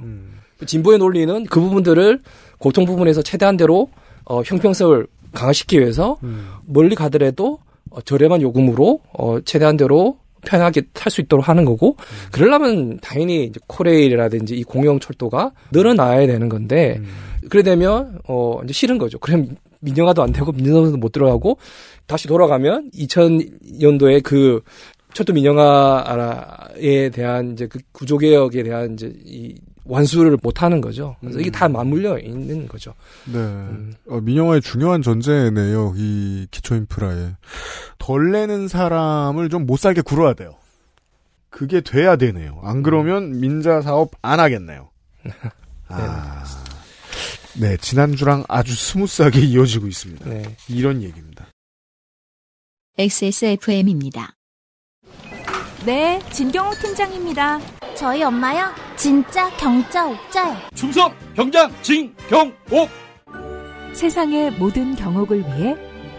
[0.64, 2.20] 진보의 논리는 그 부분들을
[2.58, 3.90] 고통 부분에서 최대한대로
[4.28, 6.18] 어, 형평성을 강화시키기 위해서
[6.66, 7.58] 멀리 가더라도
[7.90, 11.96] 어, 저렴한 요금으로 어, 최대한대로 편하게 탈 수 있도록 하는 거고
[12.30, 17.00] 그러려면 당연히 이제 코레일이라든지 이 공영 철도가 늘어나야 되는 건데
[17.50, 19.18] 그래 되면 어 이제 싫은 거죠.
[19.18, 21.58] 그럼 민영화도 안 되고 민영화도 못 들어가고
[22.06, 24.60] 다시 돌아가면 2000년도에 그
[25.12, 29.54] 철도 민영화에 대한 이제 그 구조 개혁에 대한 이제 이
[29.88, 31.16] 완수를 못 하는 거죠.
[31.20, 32.94] 그래서 이게 다 맞물려 있는 거죠.
[33.24, 33.38] 네.
[34.08, 35.94] 어, 민영화의 중요한 전제네요.
[35.96, 37.32] 이 기초 인프라에.
[37.98, 40.54] 덜 내는 사람을 좀 못 살게 굴어야 돼요.
[41.50, 42.60] 그게 돼야 되네요.
[42.62, 44.90] 안 그러면 민자 사업 안 하겠네요.
[45.88, 46.44] 아.
[47.60, 50.28] 네, 지난주랑 아주 smooth하게 이어지고 있습니다.
[50.28, 50.56] 네.
[50.68, 51.46] 이런 얘기입니다.
[52.98, 54.34] XSFM입니다.
[55.88, 57.58] 네, 진경호 팀장입니다.
[57.94, 58.66] 저희 엄마요?
[58.96, 60.54] 진짜 경자 옥자요.
[60.74, 62.90] 충성 경장 진경옥
[63.94, 65.74] 세상의 모든 경옥을 위해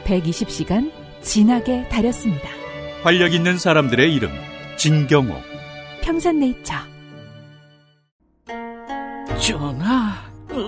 [0.05, 0.91] 120시간
[1.22, 2.49] 진하게 다렸습니다.
[3.03, 4.32] 활력 있는 사람들의 이름
[4.76, 5.39] 진경옥
[6.01, 6.74] 평산네이처.
[9.39, 10.15] 전하,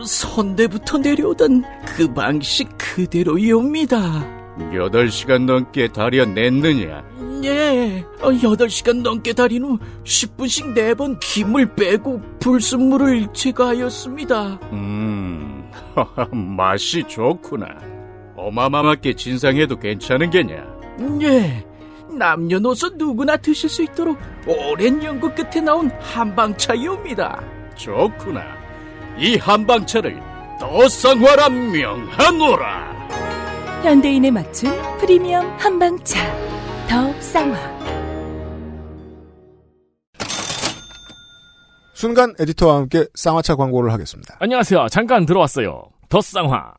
[0.06, 4.41] 선대부터 내려오던 그 방식 그대로이옵니다.
[4.58, 7.04] 8시간 넘게 다려냈느냐?
[7.44, 14.60] 예, 8시간 넘게 달인 후 10분씩 4번 김을 빼고 불순물을 제거하였습니다.
[14.74, 15.70] 음,
[16.58, 17.68] 맛이 좋구나.
[18.36, 20.66] 어마마하게 진상해도 괜찮은 게냐?
[21.22, 21.66] 예,
[22.12, 27.42] 남녀노소 누구나 드실 수 있도록 오랜 연구 끝에 나온 한방차이옵니다.
[27.76, 28.44] 좋구나.
[29.18, 30.20] 이 한방차를
[30.60, 33.01] 더 쌍화라 명하노라.
[33.84, 34.70] 현대인에 맞춘
[35.00, 36.20] 프리미엄 한방차.
[36.88, 37.58] 더 쌍화.
[41.94, 44.38] 순간 에디터와 함께 쌍화차 광고를 하겠습니다.
[44.40, 44.88] 안녕하세요.
[44.92, 45.84] 잠깐 들어왔어요.
[46.10, 46.74] 더 쌍화.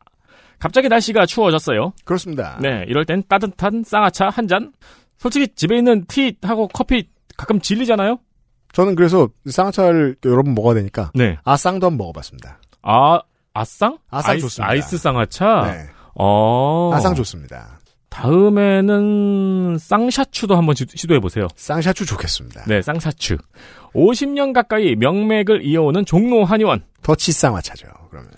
[0.59, 1.91] 갑자기 날씨가 추워졌어요.
[2.05, 2.57] 그렇습니다.
[2.61, 4.71] 네, 이럴 땐 따뜻한 쌍화차 한 잔.
[5.17, 8.17] 솔직히 집에 있는 티하고 커피 가끔 질리잖아요.
[8.71, 11.37] 저는 그래서 쌍화차를 여러 번 먹어야 되니까 네.
[11.43, 12.59] 아쌍도 한번 먹어봤습니다.
[12.81, 13.19] 아,
[13.53, 13.97] 아쌍?
[14.09, 14.71] 아쌍 아이스, 좋습니다.
[14.71, 15.61] 아이스 쌍화차?
[15.67, 15.89] 네.
[16.15, 16.91] 어.
[16.93, 17.79] 아쌍 좋습니다.
[18.09, 21.47] 다음에는 쌍샷추도 한번 시- 시도해 보세요.
[21.55, 22.65] 쌍샷추 좋겠습니다.
[22.67, 23.37] 네, 쌍샷추.
[23.95, 26.83] 50년 가까이 명맥을 이어오는 종로 한의원.
[27.01, 27.87] 더치 쌍화차죠.
[28.09, 28.29] 그러면.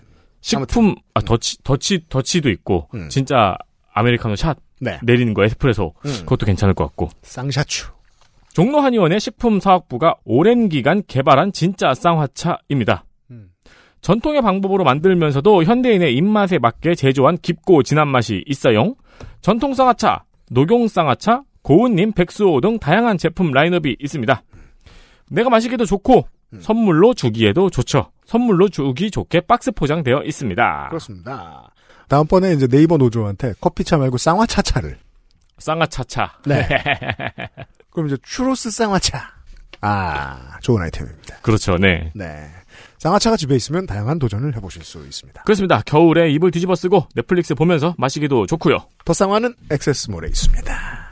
[0.41, 3.09] 식품, 아, Dutch, Dutch, Dutch도 있고, 음.
[3.09, 3.57] 진짜
[3.93, 4.57] 아메리카노 샷.
[4.79, 4.99] 네.
[5.03, 5.93] 내리는 거 에스프레소.
[6.05, 6.11] 음.
[6.19, 7.09] 그것도 괜찮을 것 같고.
[7.23, 7.87] 쌍샷추.
[8.53, 13.03] 종로 한의원의 식품 사업부가 오랜 기간 개발한 진짜 쌍화차입니다.
[14.05, 14.07] 음.
[14.07, 18.95] 전통의 방법으로 만들면서도 현대인의 입맛에 맞게 제조한 깊고 진한 맛이 있어요.
[19.41, 24.43] 전통 쌍화차, 녹용 쌍화차, 고운님, 백수호 등 다양한 제품 라인업이 있습니다.
[25.31, 26.27] 내가 마시기도 좋고
[26.59, 28.11] 선물로 주기에도 좋죠.
[28.25, 30.87] 선물로 주기 좋게 박스 포장되어 있습니다.
[30.89, 31.71] 그렇습니다.
[32.07, 34.97] 다음번에 이제 네이버 노조한테 커피차 말고 쌍화차차를.
[35.57, 36.39] 쌍화차차.
[36.45, 36.67] 네.
[37.89, 39.35] 그럼 이제 추로스 쌍화차.
[39.81, 41.37] 아, 좋은 아이템입니다.
[41.41, 41.77] 그렇죠.
[41.77, 42.11] 네.
[42.13, 42.47] 네.
[42.99, 45.43] 쌍화차가 집에 있으면 다양한 도전을 해보실 수 있습니다.
[45.43, 45.81] 그렇습니다.
[45.85, 48.77] 겨울에 이불 뒤집어 쓰고 넷플릭스 보면서 마시기도 좋고요.
[49.03, 51.04] 더 쌍화는 액세스몰에 있습니다.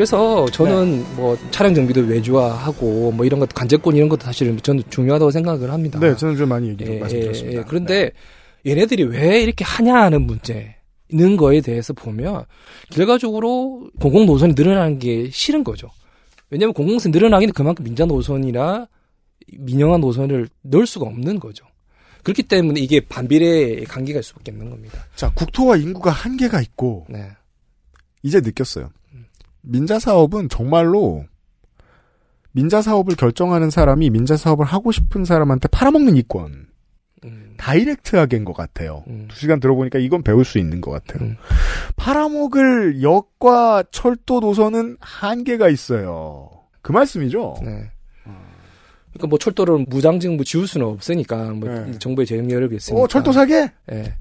[0.00, 5.30] 그래서 저는 뭐 차량 정비도 외주화하고 뭐 이런 것도 관제권 이런 것도 사실은 저는 중요하다고
[5.30, 6.00] 생각을 합니다.
[6.00, 7.52] 네, 저는 좀 많이 얘기 예, 말씀드렸습니다.
[7.52, 7.64] 예, 예.
[7.68, 8.10] 그런데
[8.64, 10.74] 얘네들이 왜 이렇게 하냐 하는 문제
[11.10, 12.46] 있는 거에 대해서 보면
[12.90, 15.90] 결과적으로 공공 노선이 늘어나는 게 싫은 거죠.
[16.48, 18.88] 왜냐하면 공공노선이 늘어나기는 그만큼 민자 노선이나
[19.52, 21.66] 민영화 노선을 넣을 수가 없는 거죠.
[22.22, 25.04] 그렇기 때문에 이게 반비례의 관계가 있을 수밖에 없는 겁니다.
[25.14, 27.28] 자, 국토와 인구가 한계가 있고 네.
[28.22, 28.88] 이제 느꼈어요.
[29.62, 31.24] 민자 사업은 정말로
[32.52, 36.66] 민자 사업을 결정하는 사람이 민자 사업을 하고 싶은 사람한테 팔아먹는 이권.
[37.24, 37.54] 음.
[37.58, 39.04] direct하게인 것 같아요.
[39.28, 41.28] 두 시간 들어보니까 이건 배울 수 있는 것 같아요.
[41.28, 41.36] 음.
[41.96, 46.50] 팔아먹을 역과 철도 노선은 한계가 있어요.
[46.82, 47.56] 그 말씀이죠.
[47.62, 47.90] 네.
[49.12, 53.02] 그러니까 뭐 철도를 무작정 뭐 지울 수는 없으니까 뭐 정부의 재정 여력이 있으니까.
[53.02, 53.72] 어, 철도 사게?
[53.92, 54.14] 예.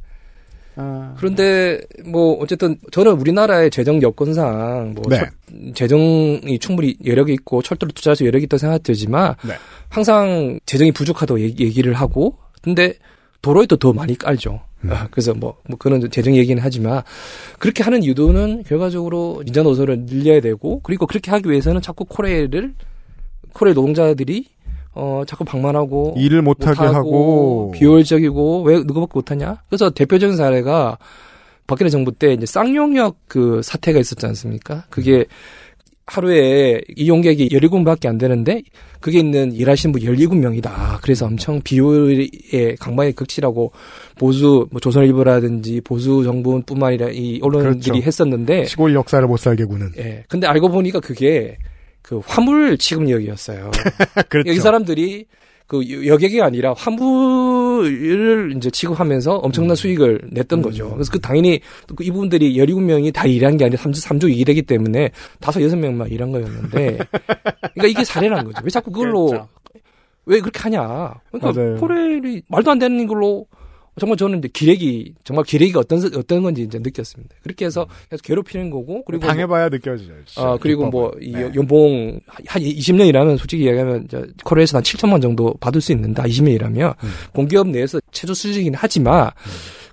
[0.76, 1.14] 아.
[1.18, 5.18] 그런데 뭐 어쨌든 저는 우리나라의 재정 여건상 뭐 네.
[5.18, 9.54] 철- 재정이 충분히 여력이 있고 철도를 투자할 수 여력이 있다고 생각되지만 네.
[9.90, 12.94] 항상 재정이 부족하다고 얘기- 얘기를 하고 근데
[13.42, 14.62] 도로에 또더 많이 깔죠.
[14.86, 14.92] 음.
[14.92, 17.02] 아, 그래서 뭐, 뭐 그런 재정 얘기는 하지만
[17.58, 22.74] 그렇게 하는 이유도는 결과적으로 인자 노선을 늘려야 되고 그리고 그렇게 하기 위해서는 자꾸 코레일을
[23.54, 24.46] 코레일 노동자들이
[24.94, 27.72] 어 자꾸 방만하고 일을 못하게 하고.
[27.76, 29.62] 비효율적이고 왜 누구밖에 못하냐?
[29.70, 30.98] 그래서 대표적인 사례가
[31.68, 34.86] 박근혜 정부 때 이제 쌍용역 그 사태가 있었지 않습니까?
[34.90, 35.26] 그게
[36.08, 38.64] 하루에 이용객이 17분밖에 안 되는데
[39.00, 41.00] 그게 있는 일하시는 분 17명이다.
[41.04, 43.72] 그래서 엄청 비효율의 강박이 극치라고
[44.18, 48.04] 보수 뭐 조선일보라든지 보수 정부뿐만 아니라 이 언론들이 그렇죠.
[48.04, 49.92] 했었는데 시골 역사를 못 살게 구는.
[50.00, 50.24] 예.
[50.28, 51.58] 근데 알고 보니까 그게
[52.02, 53.72] 그 화물 취급역이었어요.
[54.30, 54.52] 그렇죠.
[54.52, 55.26] 이 사람들이
[55.68, 60.90] 그 여객이 아니라 화물을 이제 취급하면서 엄청난 수익을 냈던 거죠.
[60.92, 61.62] 그래서 그 당연히
[61.96, 66.32] 그 이분들이 17명이 다 일한 게 아니라 3주, 3주 일하기 때문에 다섯 여섯 명만 일한
[66.32, 66.98] 거였는데
[67.76, 68.62] 그러니까 이게 사례라는 거죠.
[68.64, 69.48] 왜 자꾸 그걸로
[70.26, 71.14] 왜 그렇게 하냐.
[71.32, 71.76] 그러니까 맞아요.
[71.78, 73.46] 포레일이 말도 안 되는 걸로
[74.00, 77.36] 정말 저는 이제 기레기 정말 기레기가 어떤 어떤 건지 이제 느꼈습니다.
[77.44, 80.14] 그렇게 해서 계속 괴롭히는 거고 그리고 뭐- 당해봐야 느껴지죠.
[80.38, 81.24] 아, 그리고 뭐, 기법은.
[81.28, 81.52] 이 네.
[81.56, 86.54] 연봉, 한 20년 일하면 솔직히 얘기하면, 이제 코리아에서 한 7천만 정도 받을 수 있는데, 20년
[86.54, 87.10] 일하면, 음.
[87.34, 89.30] 공기업 내에서 최저 수준이긴 하지만,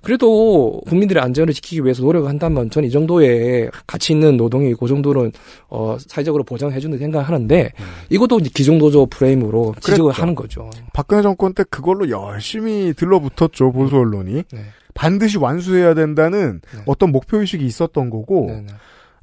[0.07, 5.33] 그래도 국민들의 안전을 지키기 위해서 노력을 한다면, 전이 정도의 가치 있는 노동이 그 정도는,
[5.67, 7.73] 어, 사회적으로 보장해 준다 생각을 하는데,
[8.09, 10.05] 이것도 이제 기존노조 프레임으로 지적을 음.
[10.05, 10.21] 그랬죠.
[10.21, 10.69] 하는 거죠.
[10.93, 14.59] 박근혜 정권 때 그걸로 열심히 들러붙었죠 보수 언론이 네.
[14.93, 18.65] 반드시 완수해야 된다는 어떤 목표 의식이 있었던 거고 네,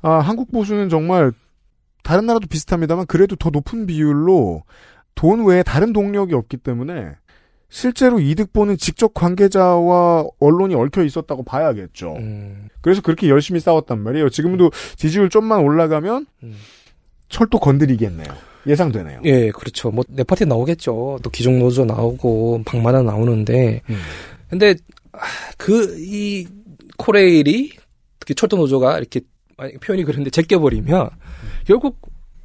[0.02, 1.32] 아 한국 보수는 정말
[2.02, 4.64] 다른 나라도 비슷합니다만 그래도 더 높은 비율로
[5.14, 7.14] 돈 외에 다른 동력이 없기 때문에
[7.68, 12.14] 실제로 이득 보는 직접 관계자와 언론이 얽혀 있었다고 봐야겠죠.
[12.18, 12.68] 음.
[12.80, 14.28] 그래서 그렇게 열심히 싸웠단 말이에요.
[14.28, 16.26] 지금도 지지율 좀만 올라가면
[17.28, 18.28] 철도 건드리겠네요.
[18.66, 19.20] 예상되네요.
[19.24, 19.90] 예, 그렇죠.
[19.90, 21.18] 뭐, 내 파티 나오겠죠.
[21.22, 23.82] 또 기존 노조 나오고, 방만화 나오는데.
[23.90, 23.96] 음.
[24.48, 24.74] 근데,
[25.12, 25.18] 아,
[25.58, 26.46] 그, 이,
[26.96, 27.72] 코레일이,
[28.18, 29.20] 특히 철도 노조가 이렇게,
[29.82, 31.10] 표현이 그런데 제껴버리면,
[31.66, 32.00] 결국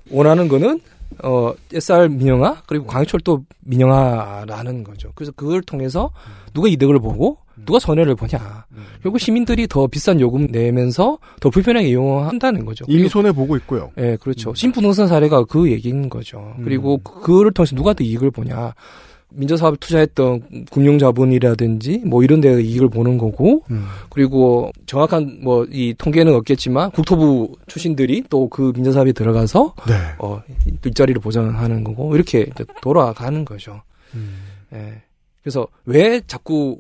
[0.10, 0.82] 원하는 거는,
[1.24, 5.12] 어, SR 민영화, 그리고 광역철도 민영화라는 거죠.
[5.16, 6.12] 그래서 그걸 통해서
[6.54, 8.66] 누가 이득을 보고, 누가 손해를 보냐.
[9.04, 12.86] 결국 시민들이 더 비싼 요금 내면서 더 불편하게 이용한다는 거죠.
[12.88, 13.92] 이미 손해 보고 있고요.
[13.98, 14.54] 예, 그렇죠.
[14.54, 16.54] 신부동산 사례가 그 얘기인 거죠.
[16.64, 18.74] 그리고 그거를 통해서 누가 더 이익을 보냐.
[19.32, 23.64] 민자사업에 투자했던 금융자본이라든지 뭐 이런 데 이익을 보는 거고
[24.10, 29.94] 그리고 정확한 뭐 이 통계는 없겠지만 국토부 출신들이 또 그 민자사업에 들어가서 네.
[30.18, 30.42] 어
[30.84, 32.48] 일자리를 보장하는 거고 이렇게
[32.82, 33.82] 돌아가는 거죠.
[34.74, 35.02] 예.
[35.44, 36.80] 그래서 왜 자꾸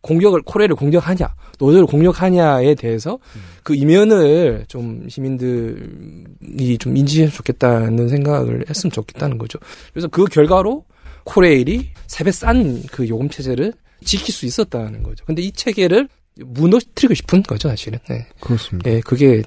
[0.00, 3.18] 공격을 코레를 공격하냐, 노조를 공격하냐에 대해서
[3.62, 9.58] 그 이면을 좀 시민들이 좀 인지해 좋겠다는 생각을 했으면 좋겠다는 거죠.
[9.92, 10.84] 그래서 그 결과로
[11.30, 13.72] 코레일이 세배 싼그 요금 체제를
[14.04, 15.24] 지킬 수 있었다는 거죠.
[15.24, 18.00] 근데 이 체계를 무너뜨리고 싶은 거죠, 사실은.
[18.08, 18.26] 네.
[18.40, 18.90] 그렇습니다.
[18.90, 19.42] 예, 그게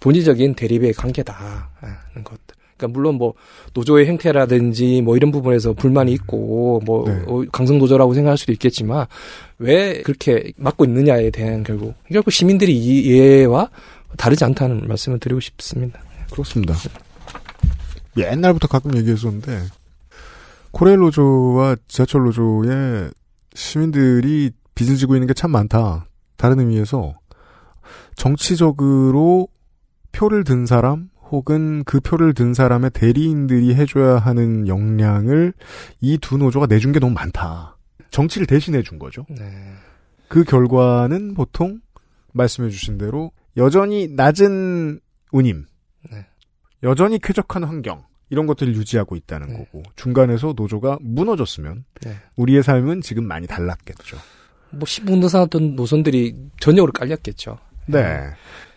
[0.00, 2.40] 본질적인 대립의 관계다는 것.
[2.76, 3.34] 그러니까 물론 뭐
[3.74, 7.22] 노조의 형태라든지 뭐 이런 부분에서 불만이 있고 뭐 네.
[7.26, 9.06] 어, 강성 노조라고 생각할 수도 있겠지만
[9.58, 13.68] 왜 그렇게 막고 있느냐에 대한 결국 결국 시민들이 이해와
[14.16, 16.02] 다르지 않다는 말씀을 드리고 싶습니다.
[16.32, 16.74] 그렇습니다.
[18.16, 19.60] 옛날부터 가끔 얘기했었는데
[20.72, 23.10] 코레일 노조와 지하철 노조에
[23.54, 26.06] 시민들이 빚을 지고 있는 게 참 많다.
[26.36, 27.14] 다른 의미에서
[28.16, 29.48] 정치적으로
[30.12, 35.52] 표를 든 사람 혹은 그 표를 든 사람의 대리인들이 해줘야 하는 역량을
[36.00, 37.76] 이 두 노조가 내준 게 너무 많다.
[38.10, 39.26] 정치를 대신해 준 거죠.
[40.28, 41.80] 그 결과는 보통
[42.32, 45.00] 말씀해 주신 대로 여전히 낮은
[45.32, 45.66] 운임,
[46.10, 46.26] 네.
[46.82, 52.16] 여전히 쾌적한 환경 이런 것들을 유지하고 있다는 거고 중간에서 노조가 무너졌으면 네.
[52.36, 54.16] 우리의 삶은 지금 많이 달랐겠죠.
[54.70, 57.58] 뭐 신분노사던 노선들이 전역으로 깔렸겠죠.
[57.86, 58.20] 네.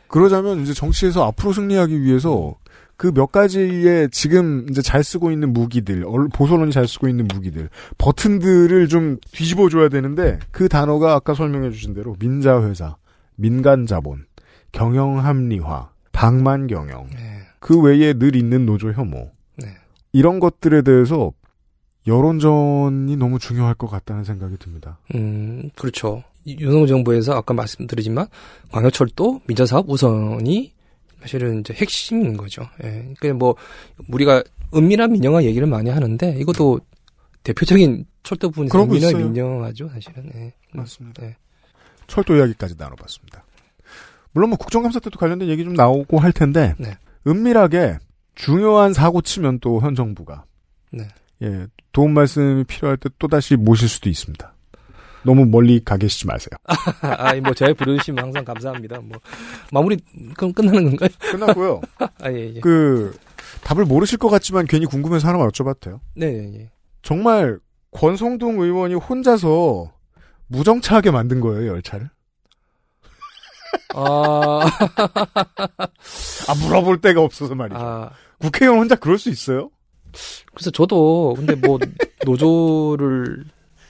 [0.07, 2.55] 그러자면 이제 정치에서 앞으로 승리하기 위해서
[2.97, 7.69] 그 몇 가지의 지금 이제 잘 쓰고 있는 무기들, 얼- 보수론이 잘 쓰고 있는 무기들,
[7.97, 12.95] 버튼들을 좀 뒤집어 줘야 되는데 그 단어가 아까 설명해 주신 대로 민자회사,
[13.35, 14.25] 민간자본,
[14.71, 17.07] 경영합리화, 방만경영,
[17.59, 19.31] 그 외에 늘 있는 노조 혐오, 네.
[20.13, 21.33] 이런 것들에 대해서
[22.07, 24.99] 여론전이 너무 중요할 것 같다는 생각이 듭니다.
[25.15, 26.23] 음, 그렇죠.
[26.45, 28.27] 이 윤석열 정부에서 아까 말씀드리지만
[28.71, 30.73] 광역철도 민자사업 우선이
[31.21, 32.63] 사실은 이제 핵심인 거죠.
[32.83, 33.13] 예.
[33.17, 33.55] 그러니까 뭐
[34.09, 34.43] 우리가
[34.75, 36.81] 은밀한 민영화 얘기를 많이 하는데 이것도
[37.43, 39.25] 대표적인 철도 부분에서 은밀한 있어요.
[39.25, 40.29] 민영화죠, 사실은.
[40.35, 40.53] 예.
[40.73, 41.23] 맞습니다.
[41.23, 41.37] 예.
[42.07, 43.45] 철도 이야기까지 나눠봤습니다.
[44.33, 46.97] 물론 뭐 국정감사 때도 관련된 얘기 좀 나오고 할 텐데 네.
[47.25, 47.97] 은밀하게
[48.35, 50.45] 중요한 사고 치면 또 현 정부가
[50.91, 51.07] 네.
[51.41, 54.53] 예 도움 말씀이 필요할 때 또 다시 모실 수도 있습니다.
[55.25, 56.49] 너무 멀리 가 계시지 마세요.
[57.01, 58.99] 아, 뭐 저희 부르시면 항상 감사합니다.
[59.01, 59.17] 뭐
[59.71, 59.97] 마무리
[60.35, 61.09] 그럼 끝나는 건가요?
[61.19, 61.81] 끝났고요.
[61.99, 62.59] 아, 예, 예.
[62.59, 63.17] 그
[63.63, 66.01] 답을 모르실 것 같지만 괜히 궁금해서 하나만 여쭤봐도 돼요.
[66.15, 66.71] 네, 예, 예.
[67.03, 67.59] 정말
[67.91, 69.93] 권성동 의원이 혼자서
[70.47, 72.09] 무정차하게 만든 거예요 열차를?
[73.95, 74.59] 아,
[76.49, 77.79] 아 물어볼 데가 없어서 말이죠.
[77.79, 78.09] 아.
[78.39, 79.69] 국회의원 혼자 그럴 수 있어요?
[80.53, 81.79] 그래서 저도 근데 뭐
[82.25, 83.45] 노조를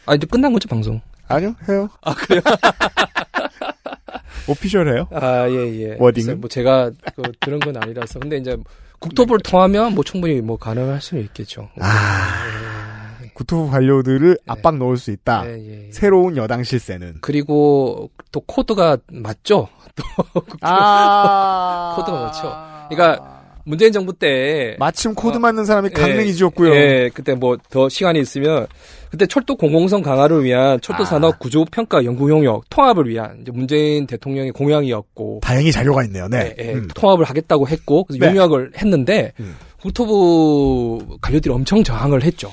[0.06, 1.02] 아 이제 끝난 거죠 방송?
[1.28, 1.90] 아니요 해요.
[2.02, 2.42] 아 그래요?
[4.48, 5.08] 오피셜해요?
[5.12, 5.98] 아 예예.
[6.00, 6.42] 워딩은?
[6.42, 8.58] 뭐 제가 그 들은 건 아니라서 근데 이제
[9.00, 11.70] 국토부를 통하면 뭐 충분히 뭐 가능할 수는 있겠죠.
[11.80, 15.46] 아, 국토부 관료들을 압박 넣을 수 있다.
[15.48, 15.92] 예, 예.
[15.92, 17.18] 새로운 여당 실세는.
[17.22, 19.68] 그리고 또 코드가 맞죠?
[19.96, 20.04] 또
[20.62, 21.96] 아.
[21.98, 22.88] 코드가 맞죠?
[22.90, 26.34] 그러니까 문재인 정부 때 마침 코드 맞는 사람이 강릉이 예.
[26.76, 28.68] 예, 그때 뭐 더 시간이 있으면
[29.10, 34.52] 그때 철도 공공성 강화를 위한 철도 산업 구조 평가 연구 용역 통합을 위한 문재인 대통령의
[34.52, 36.28] 공약이었고 다행히 자료가 있네요.
[36.28, 36.56] 네.
[36.60, 36.88] 예, 음.
[36.94, 38.32] 통합을 하겠다고 했고 그래서 네.
[38.32, 39.34] 용역을 했는데
[39.82, 42.52] 국토부 관료들이 엄청 저항을 했죠.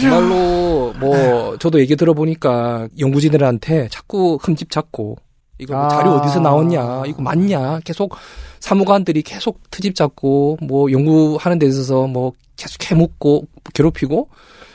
[0.00, 5.18] 정말로 뭐 저도 얘기 들어보니까 연구진들한테 자꾸 흠집 잡고
[5.58, 5.88] 이거 뭐 아.
[5.88, 8.14] 자료 어디서 나왔냐 이거 맞냐 계속
[8.60, 14.28] 사무관들이 계속 트집 잡고 뭐 연구하는 데 있어서 뭐 계속 해묻고 괴롭히고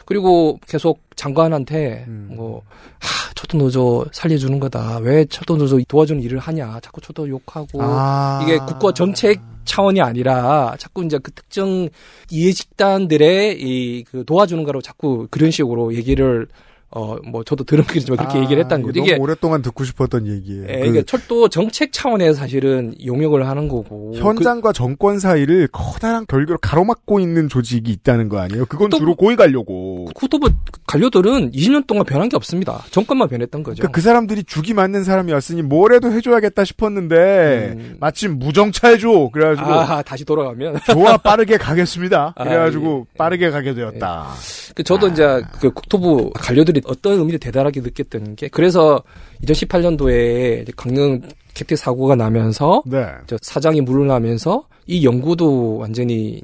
[0.06, 2.62] 그리고 계속 장관한테 뭐
[3.00, 4.98] 하, 철도 노조 살려주는 거다.
[4.98, 6.80] 왜 철도 노조 도와주는 일을 하냐.
[6.82, 8.42] 자꾸 철도 욕하고 아.
[8.44, 11.88] 이게 국가 정책 차원이 아니라 자꾸 이제 그 특정
[12.30, 16.48] 이해 집단들의 이 그 도와주는 거로 자꾸 그런 식으로 얘기를
[16.92, 19.00] 어 뭐 저도 들은 거지만 그렇게 아, 얘기를 했다는 거죠.
[19.02, 20.66] 이게 오랫동안 듣고 싶었던 얘기예요.
[20.70, 26.60] 예, 그 이게 철도 정책 차원에서 사실은 용역을 하는 거고 현장과 정권 사이를 커다란 결교로
[26.62, 28.66] 가로막고 있는 조직이 있다는 거 아니에요?
[28.66, 29.36] 그건 주로 고위.
[29.36, 30.50] 그 국토부
[30.88, 32.84] 관료들은 20년 동안 변한 게 없습니다.
[32.92, 33.78] 정권만 변했던 거죠.
[33.78, 39.30] 그러니까 그 사람들이 죽이 맞는 사람이 왔으니 뭐라도 해줘야겠다 싶었는데 마침 무정차 해줘.
[39.32, 39.74] 그래가지고 음.
[39.74, 42.34] 아, 다시 돌아가면 좋아 빠르게 가겠습니다.
[42.36, 44.28] 아, 그래가지고 빠르게 가게 되었다.
[44.76, 49.04] 그 저도 이제 그 국토부 관료들이 어떤 의미를 대단하게 느꼈던 게 그래서
[49.44, 51.22] 2018년도에 강릉
[51.54, 53.06] 캡티 사고가 나면서 네.
[53.28, 56.42] 저 사장이 물러나면서 이 연구도 완전히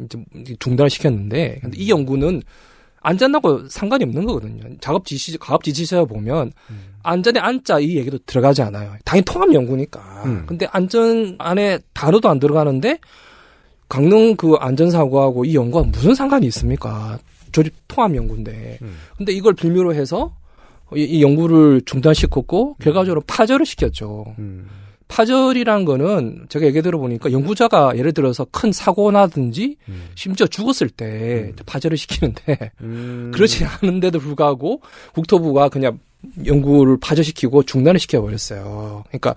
[0.60, 2.42] 중단을 시켰는데 근데 이 연구는
[3.02, 4.64] 안전하고 상관이 없는 거거든요.
[4.82, 6.52] 작업 지시 가업 지시서 보면
[7.04, 8.96] 안전에 안자 이 얘기도 들어가지 않아요.
[9.06, 10.24] 당연히 통합 연구니까.
[10.26, 10.44] 음.
[10.46, 13.00] 근데 안전 안에 단어도 안 들어가는데
[13.88, 17.18] 강릉 그 안전 사고하고 이 연구가 무슨 상관이 있습니까?
[17.52, 18.80] 조립 통합 연구인데.
[19.18, 20.36] 근데 이걸 빌미로 해서
[20.96, 24.36] 이, 이 연구를 중단시켰고 결과적으로 파절을 시켰죠.
[25.10, 29.78] 파절이란 거는 제가 얘기 들어보니까 연구자가 예를 들어서 큰 사고 나든지
[30.16, 32.72] 심지어 죽었을 때 파절을 시키는데
[33.34, 34.82] 그렇지 않은데도 불구하고
[35.14, 36.00] 국토부가 그냥
[36.46, 39.06] 연구를 파절시키고 중단을 시켜버렸어요.
[39.08, 39.36] 그러니까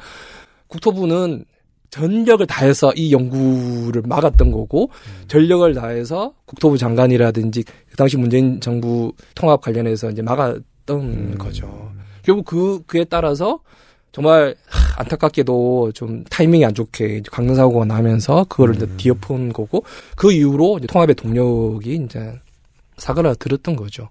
[0.66, 1.44] 국토부는
[1.90, 4.90] 전력을 다해서 이 연구를 막았던 거고
[5.28, 11.92] 전력을 다해서 국토부 장관이라든지 그 당시 문재인 정부 통합 관련해서 이제 막았던 거죠.
[12.22, 13.60] 결국 그 그에 따라서
[14.12, 19.84] 정말 하, 안타깝게도 좀 타이밍이 안 좋게 이제 강릉 사고가 나면서 그거를 이제 뒤엎은 거고
[20.16, 22.40] 그 이후로 이제 통합의 동력이 이제
[22.96, 24.08] 사그라 들었던 거죠.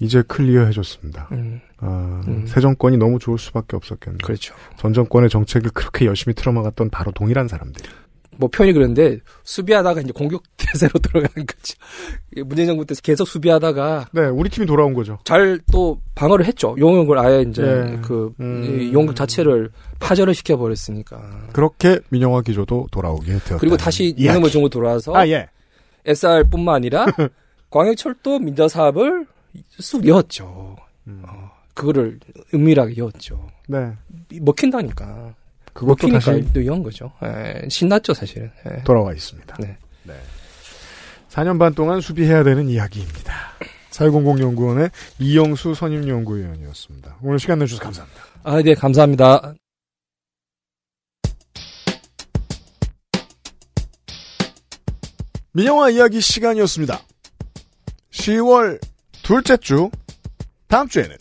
[0.00, 1.28] 이제 클리어해졌습니다.
[1.32, 1.60] 음.
[1.78, 4.18] 아, 새 정권이 너무 좋을 수밖에 없었겠네요.
[4.22, 4.54] 그렇죠.
[4.76, 7.84] 전 정권의 정책을 그렇게 열심히 틀어막았던 바로 동일한 사람들.
[8.36, 11.74] 뭐 표현이 그런데 수비하다가 이제 공격 태세로 들어가는 거죠.
[12.44, 15.18] 문재인 정부 때 계속 수비하다가 네, 우리 팀이 돌아온 거죠.
[15.24, 16.74] 잘 또 방어를 했죠.
[16.78, 17.98] 용역을 아예 이제 네.
[18.02, 18.80] 그 음.
[18.80, 19.70] 이 용역 자체를
[20.00, 21.48] 파절을 시켜 버렸으니까.
[21.52, 23.58] 그렇게 민영화 기조도 돌아오게 되었다.
[23.58, 24.14] 그리고 다시.
[24.16, 25.48] 이놈의 정부 돌아와서 아, 예.
[26.04, 27.06] SR뿐만 아니라
[27.70, 29.26] 광역철도 민자 사업을
[29.78, 30.76] 쑥 이었죠.
[31.06, 32.18] 어, 그거를
[32.52, 33.48] 은밀하게 이었죠.
[33.68, 33.92] 네.
[34.40, 35.34] 먹힌다니까.
[35.72, 37.12] 그것도 먹히니까 다시 또 이은 거죠.
[37.24, 38.50] 예, 신났죠, 사실은.
[38.66, 38.82] 예.
[38.84, 39.56] 돌아와 있습니다.
[39.58, 39.76] 네.
[41.30, 43.32] 4년 반 동안 수비해야 되는 이야기입니다.
[43.90, 47.18] 사회공공연구원의 이영수 선임연구위원이었습니다.
[47.22, 48.22] 오늘 시간 내주셔서 감사합니다.
[48.44, 49.54] 아, 네, 감사합니다.
[55.52, 57.00] 민영화 이야기 시간이었습니다.
[58.10, 58.80] 10월
[59.24, 59.90] 둘째 주
[60.68, 61.16] 다음 주에는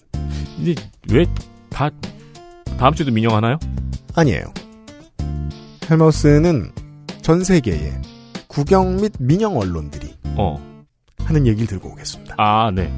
[0.57, 0.75] 근데
[1.11, 1.25] 왜
[1.69, 1.89] 다
[2.77, 3.57] 다음 주도 민영 하나요?
[4.15, 4.43] 아니에요.
[5.89, 6.71] 헬머스는
[7.21, 7.93] 전 세계의
[8.47, 10.61] 국영 및 민영 언론들이 어.
[11.19, 12.35] 하는 얘기를 들고 오겠습니다.
[12.37, 12.91] 아, 네.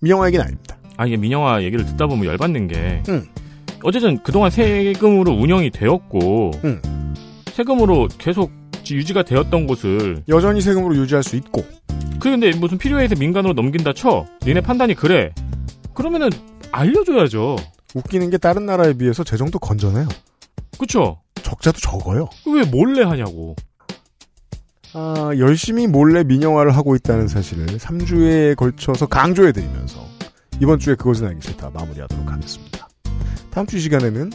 [0.00, 0.76] 민영화 얘기는 아닙니다.
[0.96, 3.02] 아, 이게 민영화 얘기를 듣다 보면 열받는 게.
[3.08, 3.26] 응.
[3.82, 6.50] 어쨌든 그동안 세금으로 운영이 되었고.
[6.64, 6.82] 응.
[7.46, 8.52] 세금으로 계속
[8.90, 10.24] 유지가 되었던 곳을.
[10.28, 11.64] 여전히 세금으로 유지할 수 있고.
[12.20, 14.26] 그 근데 무슨 필요해서 민간으로 넘긴다 쳐.
[14.44, 15.32] 니네 판단이 그래.
[15.94, 16.30] 그러면은
[16.70, 17.56] 알려줘야죠.
[17.94, 20.08] 웃기는 게 다른 나라에 비해서 재정도 건전해요.
[20.78, 21.20] 그쵸?
[21.42, 22.28] 적자도 적어요.
[22.46, 23.54] 왜 몰래 하냐고.
[24.94, 30.00] 아, 열심히 몰래 민영화를 하고 있다는 사실을 3주에 걸쳐서 강조해드리면서
[30.60, 32.88] 이번 주에 그것은 알기 싫다 마무리하도록 하겠습니다.
[33.50, 34.30] 다음 주이 시간에는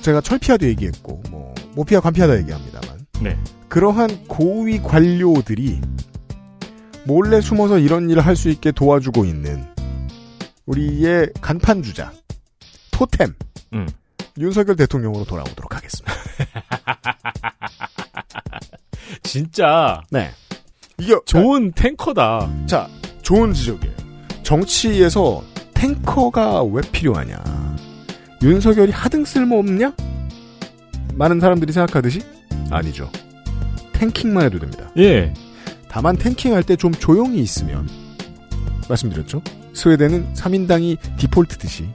[0.00, 3.36] 제가 철피하도 얘기했고 뭐 모피아 관피하다 얘기합니다만 네.
[3.68, 5.80] 그러한 고위 관료들이
[7.04, 9.64] 몰래 숨어서 이런 일을 할 수 있게 도와주고 있는
[10.66, 12.12] 우리의 간판 주자
[12.90, 13.34] 토템
[13.72, 13.86] 음.
[14.38, 16.12] 윤석열 대통령으로 돌아오도록 하겠습니다.
[19.22, 20.02] 진짜.
[20.10, 20.30] 네.
[20.98, 22.50] 이게 좋은 탱커다.
[22.66, 22.88] 자,
[23.22, 23.94] 좋은 지적이에요.
[24.42, 25.42] 정치에서
[25.74, 27.36] 탱커가 왜 필요하냐?
[28.42, 29.94] 윤석열이 하등 쓸모 없냐?
[31.14, 32.22] 많은 사람들이 생각하듯이
[32.70, 33.10] 아니죠.
[33.98, 34.90] 탱킹만 해도 됩니다.
[34.98, 35.32] 예.
[35.88, 37.88] 다만 탱킹할 때 좀 조용히 있으면
[38.88, 39.42] 말씀드렸죠.
[39.72, 41.88] 스웨덴은 3인당이 디폴트듯이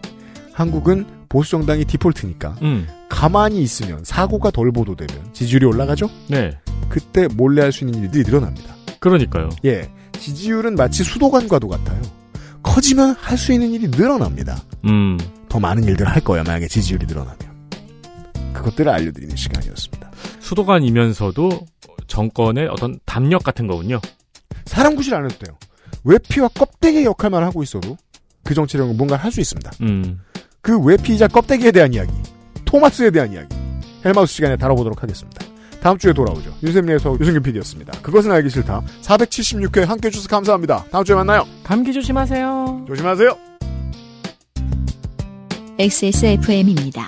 [0.53, 2.87] 한국은 보수 정당이 디폴트니까 음.
[3.09, 6.09] 가만히 있으면 사고가 덜 보도되면 지지율이 올라가죠.
[6.27, 6.57] 네.
[6.89, 8.75] 그때 몰래 할 수 있는 일들이 늘어납니다.
[8.99, 9.49] 그러니까요.
[9.65, 9.89] 예.
[10.19, 12.01] 지지율은 마치 수도관과도 같아요.
[12.63, 14.61] 커지면 할 수 있는 일이 늘어납니다.
[14.85, 15.17] 음.
[15.49, 17.50] 더 많은 일들을 할 거야, 만약에 지지율이 늘어나면.
[18.53, 20.11] 그것들을 알려드리는 시간이었습니다.
[20.39, 21.65] 수도관이면서도
[22.07, 23.99] 정권의 어떤 담력 같은 거군요.
[24.65, 25.57] 사람 구실 안 해도 돼요.
[26.03, 27.97] 외피와 껍데기 역할만 하고 있어도
[28.43, 29.71] 그 정치력은 뭔가를 할 수 있습니다.
[29.81, 30.19] 음.
[30.61, 32.11] 그 외피이자 껍데기에 대한 이야기,
[32.65, 33.55] 토마스에 대한 이야기,
[34.05, 35.45] 헬마우스 시간에 다뤄보도록 하겠습니다.
[35.81, 36.53] 다음 주에 돌아오죠.
[36.61, 37.99] 유sem리에서 유승균 PD였습니다.
[38.01, 38.81] 그것은 알기 싫다.
[39.01, 40.85] 476회 함께 해주셔서 감사합니다.
[40.91, 41.47] 다음 주에 만나요.
[41.63, 42.85] 감기 조심하세요.
[42.87, 43.37] 조심하세요.
[45.79, 47.07] XSFM입니다.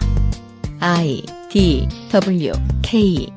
[0.85, 3.31] I D W K